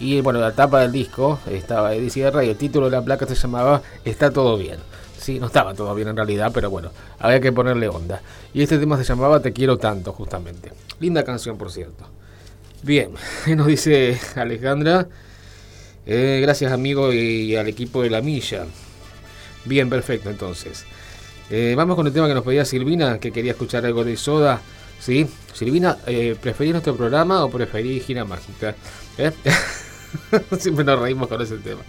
Y 0.00 0.20
bueno, 0.20 0.40
la 0.40 0.52
tapa 0.52 0.80
del 0.80 0.92
disco 0.92 1.38
estaba 1.50 1.94
Eddie 1.94 2.10
Sierra 2.10 2.44
y 2.44 2.50
el 2.50 2.56
título 2.56 2.86
de 2.86 2.92
la 2.92 3.02
placa 3.02 3.26
se 3.26 3.34
llamaba 3.34 3.82
Está 4.04 4.30
todo 4.30 4.56
bien. 4.56 4.78
No 5.38 5.46
estaba 5.46 5.74
todo 5.74 5.94
bien 5.94 6.08
en 6.08 6.16
realidad, 6.16 6.50
pero 6.54 6.70
bueno, 6.70 6.90
había 7.18 7.40
que 7.40 7.52
ponerle 7.52 7.88
onda. 7.88 8.22
Y 8.54 8.62
este 8.62 8.78
tema 8.78 8.96
se 8.96 9.04
llamaba 9.04 9.40
Te 9.40 9.52
quiero 9.52 9.76
tanto, 9.76 10.12
justamente. 10.12 10.72
Linda 11.00 11.22
canción, 11.24 11.58
por 11.58 11.70
cierto. 11.70 12.04
Bien, 12.82 13.10
nos 13.56 13.66
dice 13.66 14.18
Alejandra. 14.36 15.08
Eh, 16.06 16.38
gracias, 16.40 16.72
amigo, 16.72 17.12
y, 17.12 17.54
al 17.56 17.68
equipo 17.68 18.02
de 18.02 18.10
la 18.10 18.22
milla. 18.22 18.64
Bien, 19.66 19.90
perfecto, 19.90 20.30
entonces. 20.30 20.86
Eh, 21.50 21.74
vamos 21.76 21.96
con 21.96 22.06
el 22.06 22.12
tema 22.12 22.28
que 22.28 22.34
nos 22.34 22.44
pedía 22.44 22.64
Silvina, 22.64 23.18
que 23.18 23.30
quería 23.30 23.52
escuchar 23.52 23.84
algo 23.84 24.04
de 24.04 24.16
Soda. 24.16 24.60
¿Sí? 25.00 25.26
Silvina, 25.52 25.98
eh, 26.06 26.36
¿preferís 26.40 26.72
nuestro 26.72 26.96
programa 26.96 27.44
o 27.44 27.50
preferís 27.50 28.04
Gira 28.04 28.24
Mágica? 28.24 28.74
Siempre 30.58 30.84
nos 30.84 31.00
reímos 31.00 31.28
con 31.28 31.40
ese 31.42 31.58
tema. 31.58 31.82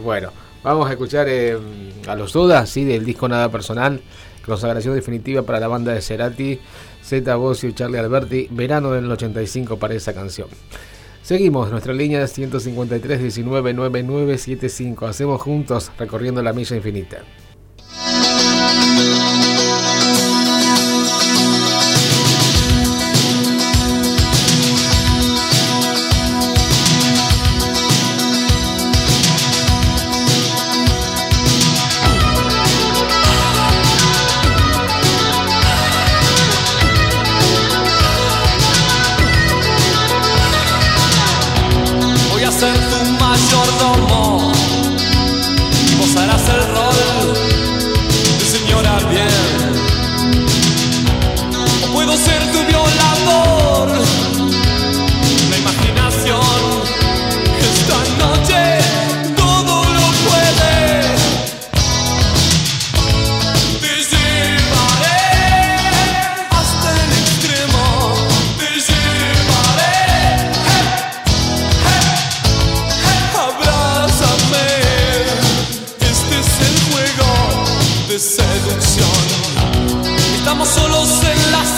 Bueno, 0.00 0.32
vamos 0.62 0.88
a 0.88 0.92
escuchar 0.92 1.28
eh, 1.28 1.58
a 2.06 2.14
los 2.14 2.32
Dodas, 2.32 2.68
¿sí? 2.68 2.84
del 2.84 3.04
disco 3.04 3.28
Nada 3.28 3.50
Personal, 3.50 4.00
consagración 4.44 4.94
definitiva 4.94 5.42
para 5.42 5.60
la 5.60 5.68
banda 5.68 5.92
de 5.92 6.00
Cerati, 6.00 6.60
Z 7.02 7.34
Bossio 7.36 7.68
y 7.68 7.74
Charlie 7.74 7.98
Alberti, 7.98 8.48
verano 8.50 8.92
del 8.92 9.10
85 9.10 9.78
para 9.78 9.94
esa 9.94 10.12
canción. 10.14 10.48
Seguimos, 11.22 11.70
nuestra 11.70 11.92
línea 11.92 12.22
es 12.24 12.32
153 12.32 13.22
19 13.22 13.74
9975. 13.74 15.06
Hacemos 15.06 15.40
juntos 15.40 15.92
recorriendo 15.96 16.42
la 16.42 16.52
milla 16.52 16.74
infinita. 16.74 17.18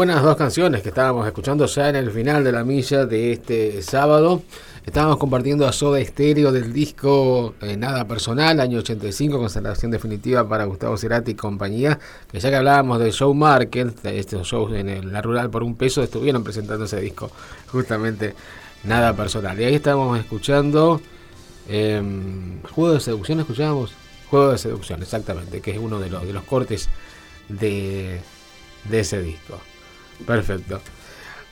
Buenas 0.00 0.22
dos 0.22 0.36
canciones 0.38 0.80
que 0.80 0.88
estábamos 0.88 1.26
escuchando 1.26 1.66
ya 1.66 1.90
en 1.90 1.96
el 1.96 2.10
final 2.10 2.42
de 2.42 2.52
la 2.52 2.64
milla 2.64 3.04
de 3.04 3.32
este 3.32 3.82
sábado. 3.82 4.42
Estábamos 4.86 5.18
compartiendo 5.18 5.68
a 5.68 5.72
Soda 5.72 6.00
Estéreo 6.00 6.52
del 6.52 6.72
disco 6.72 7.54
eh, 7.60 7.76
Nada 7.76 8.08
Personal, 8.08 8.60
año 8.60 8.78
85, 8.78 9.38
constelación 9.38 9.90
definitiva 9.90 10.48
para 10.48 10.64
Gustavo 10.64 10.96
Cerati 10.96 11.32
y 11.32 11.34
compañía. 11.34 11.98
Que 12.32 12.40
ya 12.40 12.48
que 12.48 12.56
hablábamos 12.56 12.98
de 12.98 13.12
Show 13.12 13.34
Market, 13.34 14.02
estos 14.06 14.48
shows 14.48 14.72
en 14.72 15.12
la 15.12 15.20
rural 15.20 15.50
por 15.50 15.62
un 15.62 15.76
peso, 15.76 16.02
estuvieron 16.02 16.42
presentando 16.42 16.86
ese 16.86 16.98
disco, 16.98 17.30
justamente 17.66 18.34
Nada 18.84 19.14
Personal. 19.14 19.60
Y 19.60 19.64
ahí 19.64 19.74
estábamos 19.74 20.18
escuchando 20.18 20.98
em, 21.68 22.62
Juego 22.62 22.94
de 22.94 23.00
Seducción, 23.00 23.40
escuchábamos 23.40 23.92
Juego 24.30 24.52
de 24.52 24.56
Seducción, 24.56 25.02
exactamente, 25.02 25.60
que 25.60 25.72
es 25.72 25.78
uno 25.78 26.00
de 26.00 26.08
los, 26.08 26.26
de 26.26 26.32
los 26.32 26.44
cortes 26.44 26.88
de, 27.50 28.18
de 28.88 29.00
ese 29.00 29.20
disco. 29.20 29.60
Perfecto. 30.26 30.80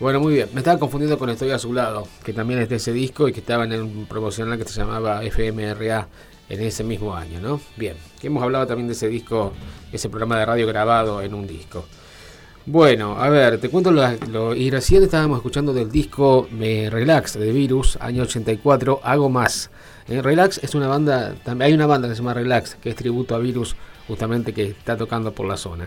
Bueno, 0.00 0.20
muy 0.20 0.34
bien. 0.34 0.48
Me 0.52 0.60
estaba 0.60 0.78
confundiendo 0.78 1.18
con 1.18 1.28
Estoy 1.28 1.50
a 1.50 1.58
su 1.58 1.72
lado, 1.72 2.06
que 2.22 2.32
también 2.32 2.60
es 2.60 2.68
de 2.68 2.76
ese 2.76 2.92
disco 2.92 3.28
y 3.28 3.32
que 3.32 3.40
estaba 3.40 3.64
en 3.64 3.72
un 3.74 4.06
promocional 4.06 4.56
que 4.56 4.64
se 4.64 4.80
llamaba 4.80 5.24
FMRA 5.24 6.08
en 6.48 6.62
ese 6.62 6.84
mismo 6.84 7.14
año, 7.14 7.40
¿no? 7.40 7.60
Bien, 7.76 7.96
que 8.20 8.28
hemos 8.28 8.42
hablado 8.42 8.66
también 8.66 8.86
de 8.86 8.94
ese 8.94 9.08
disco, 9.08 9.52
ese 9.92 10.08
programa 10.08 10.38
de 10.38 10.46
radio 10.46 10.66
grabado 10.66 11.20
en 11.20 11.34
un 11.34 11.46
disco. 11.46 11.84
Bueno, 12.64 13.16
a 13.18 13.28
ver, 13.30 13.58
te 13.58 13.70
cuento 13.70 13.90
lo, 13.90 14.54
y 14.54 14.70
recién 14.70 15.02
estábamos 15.02 15.38
escuchando 15.38 15.72
del 15.72 15.90
disco 15.90 16.48
Me 16.50 16.90
Relax 16.90 17.38
de 17.38 17.50
Virus, 17.50 17.96
año 18.00 18.24
84, 18.24 19.00
Hago 19.02 19.30
Más. 19.30 19.70
Eh, 20.06 20.20
Relax 20.22 20.60
es 20.62 20.74
una 20.74 20.86
banda, 20.86 21.34
también 21.44 21.68
hay 21.68 21.72
una 21.72 21.86
banda 21.86 22.08
que 22.08 22.14
se 22.14 22.20
llama 22.20 22.34
Relax, 22.34 22.76
que 22.76 22.90
es 22.90 22.96
tributo 22.96 23.34
a 23.34 23.38
Virus, 23.38 23.74
justamente 24.06 24.52
que 24.52 24.64
está 24.64 24.96
tocando 24.96 25.32
por 25.32 25.46
la 25.46 25.56
zona. 25.56 25.86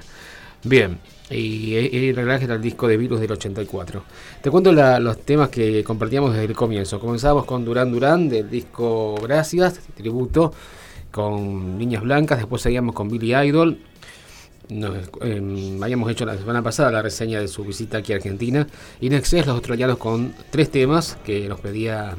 Bien, 0.63 0.99
y, 1.31 1.75
y 1.75 2.11
Relax 2.11 2.43
era 2.43 2.55
el 2.55 2.61
disco 2.61 2.87
de 2.87 2.97
Virus 2.97 3.19
del 3.19 3.31
84. 3.31 4.03
Te 4.41 4.51
cuento 4.51 4.71
los 4.71 5.21
temas 5.21 5.49
que 5.49 5.83
compartíamos 5.83 6.33
desde 6.33 6.45
el 6.45 6.55
comienzo. 6.55 6.99
Comenzamos 6.99 7.45
con 7.45 7.65
Durán 7.65 7.91
Durán 7.91 8.29
del 8.29 8.49
disco 8.49 9.15
Gracias, 9.21 9.79
tributo 9.95 10.53
con 11.11 11.77
Niñas 11.77 12.03
Blancas, 12.03 12.37
después 12.39 12.61
seguíamos 12.61 12.95
con 12.95 13.09
Billy 13.09 13.35
Idol. 13.35 13.77
Em, 14.69 15.83
habíamos 15.83 16.09
hecho 16.09 16.25
la 16.25 16.37
semana 16.37 16.61
pasada 16.61 16.91
la 16.91 17.01
reseña 17.01 17.41
de 17.41 17.49
su 17.49 17.63
visita 17.65 17.97
aquí 17.97 18.13
a 18.13 18.15
Argentina. 18.15 18.65
Y 19.01 19.09
Nexus, 19.09 19.45
los 19.45 19.55
australianos 19.55 19.97
con 19.97 20.33
tres 20.49 20.71
temas 20.71 21.17
que 21.25 21.49
nos 21.49 21.59
pedía 21.59 22.15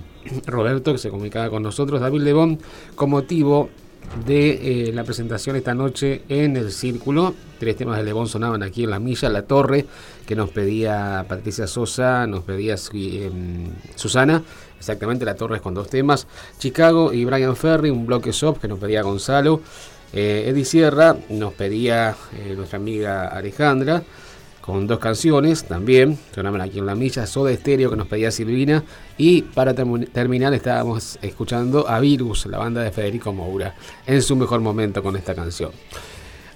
Roberto, 0.47 0.93
que 0.93 0.99
se 0.99 1.09
comunicaba 1.09 1.49
con 1.49 1.63
nosotros, 1.63 2.01
David 2.01 2.21
Lebón, 2.21 2.59
con 2.95 3.11
motivo 3.11 3.71
de 4.27 4.89
eh, 4.89 4.93
la 4.93 5.05
presentación 5.05 5.57
esta 5.57 5.75
noche 5.75 6.23
en 6.29 6.57
el 6.57 6.71
Círculo. 6.73 7.35
Tres 7.59 7.77
temas 7.77 7.99
de 7.99 8.05
Lebón 8.05 8.29
sonaban 8.29 8.63
aquí 8.63 8.85
en 8.85 8.91
la 8.91 8.99
milla, 8.99 9.29
La 9.29 9.43
Torre, 9.43 9.87
que 10.27 10.37
nos 10.37 10.51
pedía 10.51 11.25
Patricia 11.29 11.67
Sosa, 11.67 12.27
nos 12.27 12.43
pedía 12.45 12.77
em, 12.93 13.67
Susana, 13.95 14.43
exactamente 14.79 15.25
La 15.25 15.35
Torre 15.35 15.61
con 15.61 15.75
dos 15.75 15.89
temas. 15.89 16.27
Chicago 16.59 17.13
y 17.13 17.25
Brian 17.25 17.57
Ferry, 17.57 17.91
un 17.91 18.07
bloque 18.07 18.33
shop 18.33 18.61
que 18.61 18.69
nos 18.69 18.79
pedía 18.79 19.03
Gonzalo. 19.03 19.61
Eh, 20.13 20.45
Eddie 20.49 20.65
Sierra 20.65 21.17
nos 21.31 21.55
pedía 21.55 22.15
eh, 22.37 22.55
nuestra 22.55 22.79
amiga 22.79 23.29
Alejandra 23.29 24.03
con 24.63 24.87
dos 24.87 25.01
canciones 25.01 25.65
también, 25.65 26.17
sonaban 26.35 26.61
aquí 26.61 26.79
en 26.79 26.87
la 26.87 26.95
milla, 26.95 27.27
Soda 27.27 27.51
Estéreo 27.51 27.91
que 27.91 27.97
nos 27.97 28.07
pedía 28.07 28.31
Silvina 28.31 28.85
y 29.19 29.43
para 29.43 29.75
terminar 29.75 30.55
estábamos 30.55 31.19
escuchando 31.21 31.89
a 31.89 31.99
Virus, 31.99 32.47
la 32.47 32.59
banda 32.59 32.81
de 32.81 32.93
Federico 32.93 33.33
Moura, 33.33 33.75
en 34.07 34.23
su 34.23 34.37
mejor 34.37 34.61
momento 34.61 35.03
con 35.03 35.17
esta 35.17 35.35
canción. 35.35 35.73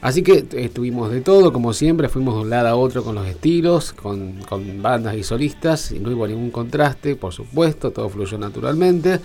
Así 0.01 0.23
que 0.23 0.47
estuvimos 0.53 1.11
de 1.11 1.21
todo, 1.21 1.53
como 1.53 1.73
siempre, 1.73 2.09
fuimos 2.09 2.37
de 2.37 2.43
un 2.43 2.51
lado 2.51 2.69
a 2.69 2.77
otro 2.77 3.03
con 3.03 3.17
los 3.17 3.27
estilos, 3.27 3.93
con, 3.93 4.41
bandas 4.81 5.17
y 5.17 5.25
solistas, 5.25 5.91
y 5.91 5.99
no 5.99 6.11
hubo 6.11 6.29
ningún 6.29 6.53
contraste, 6.53 7.17
por 7.17 7.33
supuesto, 7.33 7.91
todo 7.91 8.09
fluyó 8.09 8.39
naturalmente. 8.39 9.19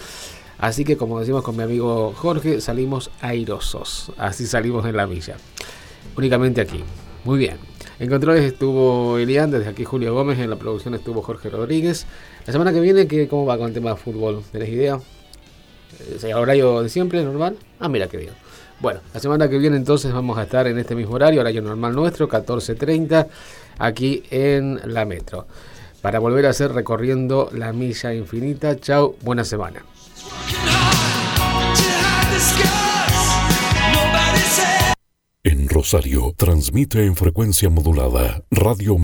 Así 0.57 0.83
que 0.83 0.97
como 0.97 1.19
decimos 1.19 1.43
con 1.43 1.55
mi 1.55 1.63
amigo 1.63 2.13
Jorge, 2.15 2.61
salimos 2.61 3.11
airosos, 3.21 4.11
así 4.17 4.47
salimos 4.47 4.85
en 4.87 4.97
la 4.97 5.05
milla. 5.05 5.35
Únicamente 6.17 6.61
aquí. 6.61 6.83
Muy 7.23 7.37
bien. 7.37 7.70
En 8.01 8.09
controles 8.09 8.43
estuvo 8.43 9.19
Elian, 9.19 9.51
desde 9.51 9.69
aquí 9.69 9.83
Julio 9.83 10.15
Gómez, 10.15 10.39
en 10.39 10.49
la 10.49 10.55
producción 10.55 10.95
estuvo 10.95 11.21
Jorge 11.21 11.51
Rodríguez. 11.51 12.07
La 12.47 12.51
semana 12.51 12.73
que 12.73 12.79
viene, 12.79 13.07
¿cómo 13.27 13.45
va 13.45 13.59
con 13.59 13.67
el 13.67 13.75
tema 13.75 13.91
de 13.91 13.95
fútbol? 13.95 14.41
¿Tenés 14.51 14.69
idea? 14.69 14.99
¿El 16.23 16.33
horario 16.33 16.81
de 16.81 16.89
siempre, 16.89 17.23
normal? 17.23 17.57
Ah, 17.79 17.87
mira 17.89 18.07
qué 18.07 18.17
bien. 18.17 18.33
Bueno, 18.79 19.01
la 19.13 19.19
semana 19.19 19.47
que 19.47 19.59
viene 19.59 19.77
entonces 19.77 20.11
vamos 20.11 20.35
a 20.39 20.43
estar 20.43 20.65
en 20.65 20.79
este 20.79 20.95
mismo 20.95 21.13
horario, 21.13 21.41
horario 21.41 21.61
normal 21.61 21.93
nuestro, 21.93 22.27
14.30, 22.27 23.27
aquí 23.77 24.23
en 24.31 24.81
la 24.83 25.05
Metro. 25.05 25.45
Para 26.01 26.17
volver 26.17 26.47
a 26.47 26.49
hacer 26.49 26.71
recorriendo 26.71 27.51
la 27.53 27.71
milla 27.71 28.15
infinita. 28.15 28.79
Chao, 28.79 29.15
buena 29.21 29.43
semana. 29.43 29.83
En 35.43 35.67
Rosario 35.69 36.35
transmite 36.37 37.03
en 37.03 37.15
frecuencia 37.15 37.67
modulada 37.71 38.43
Radio 38.51 38.95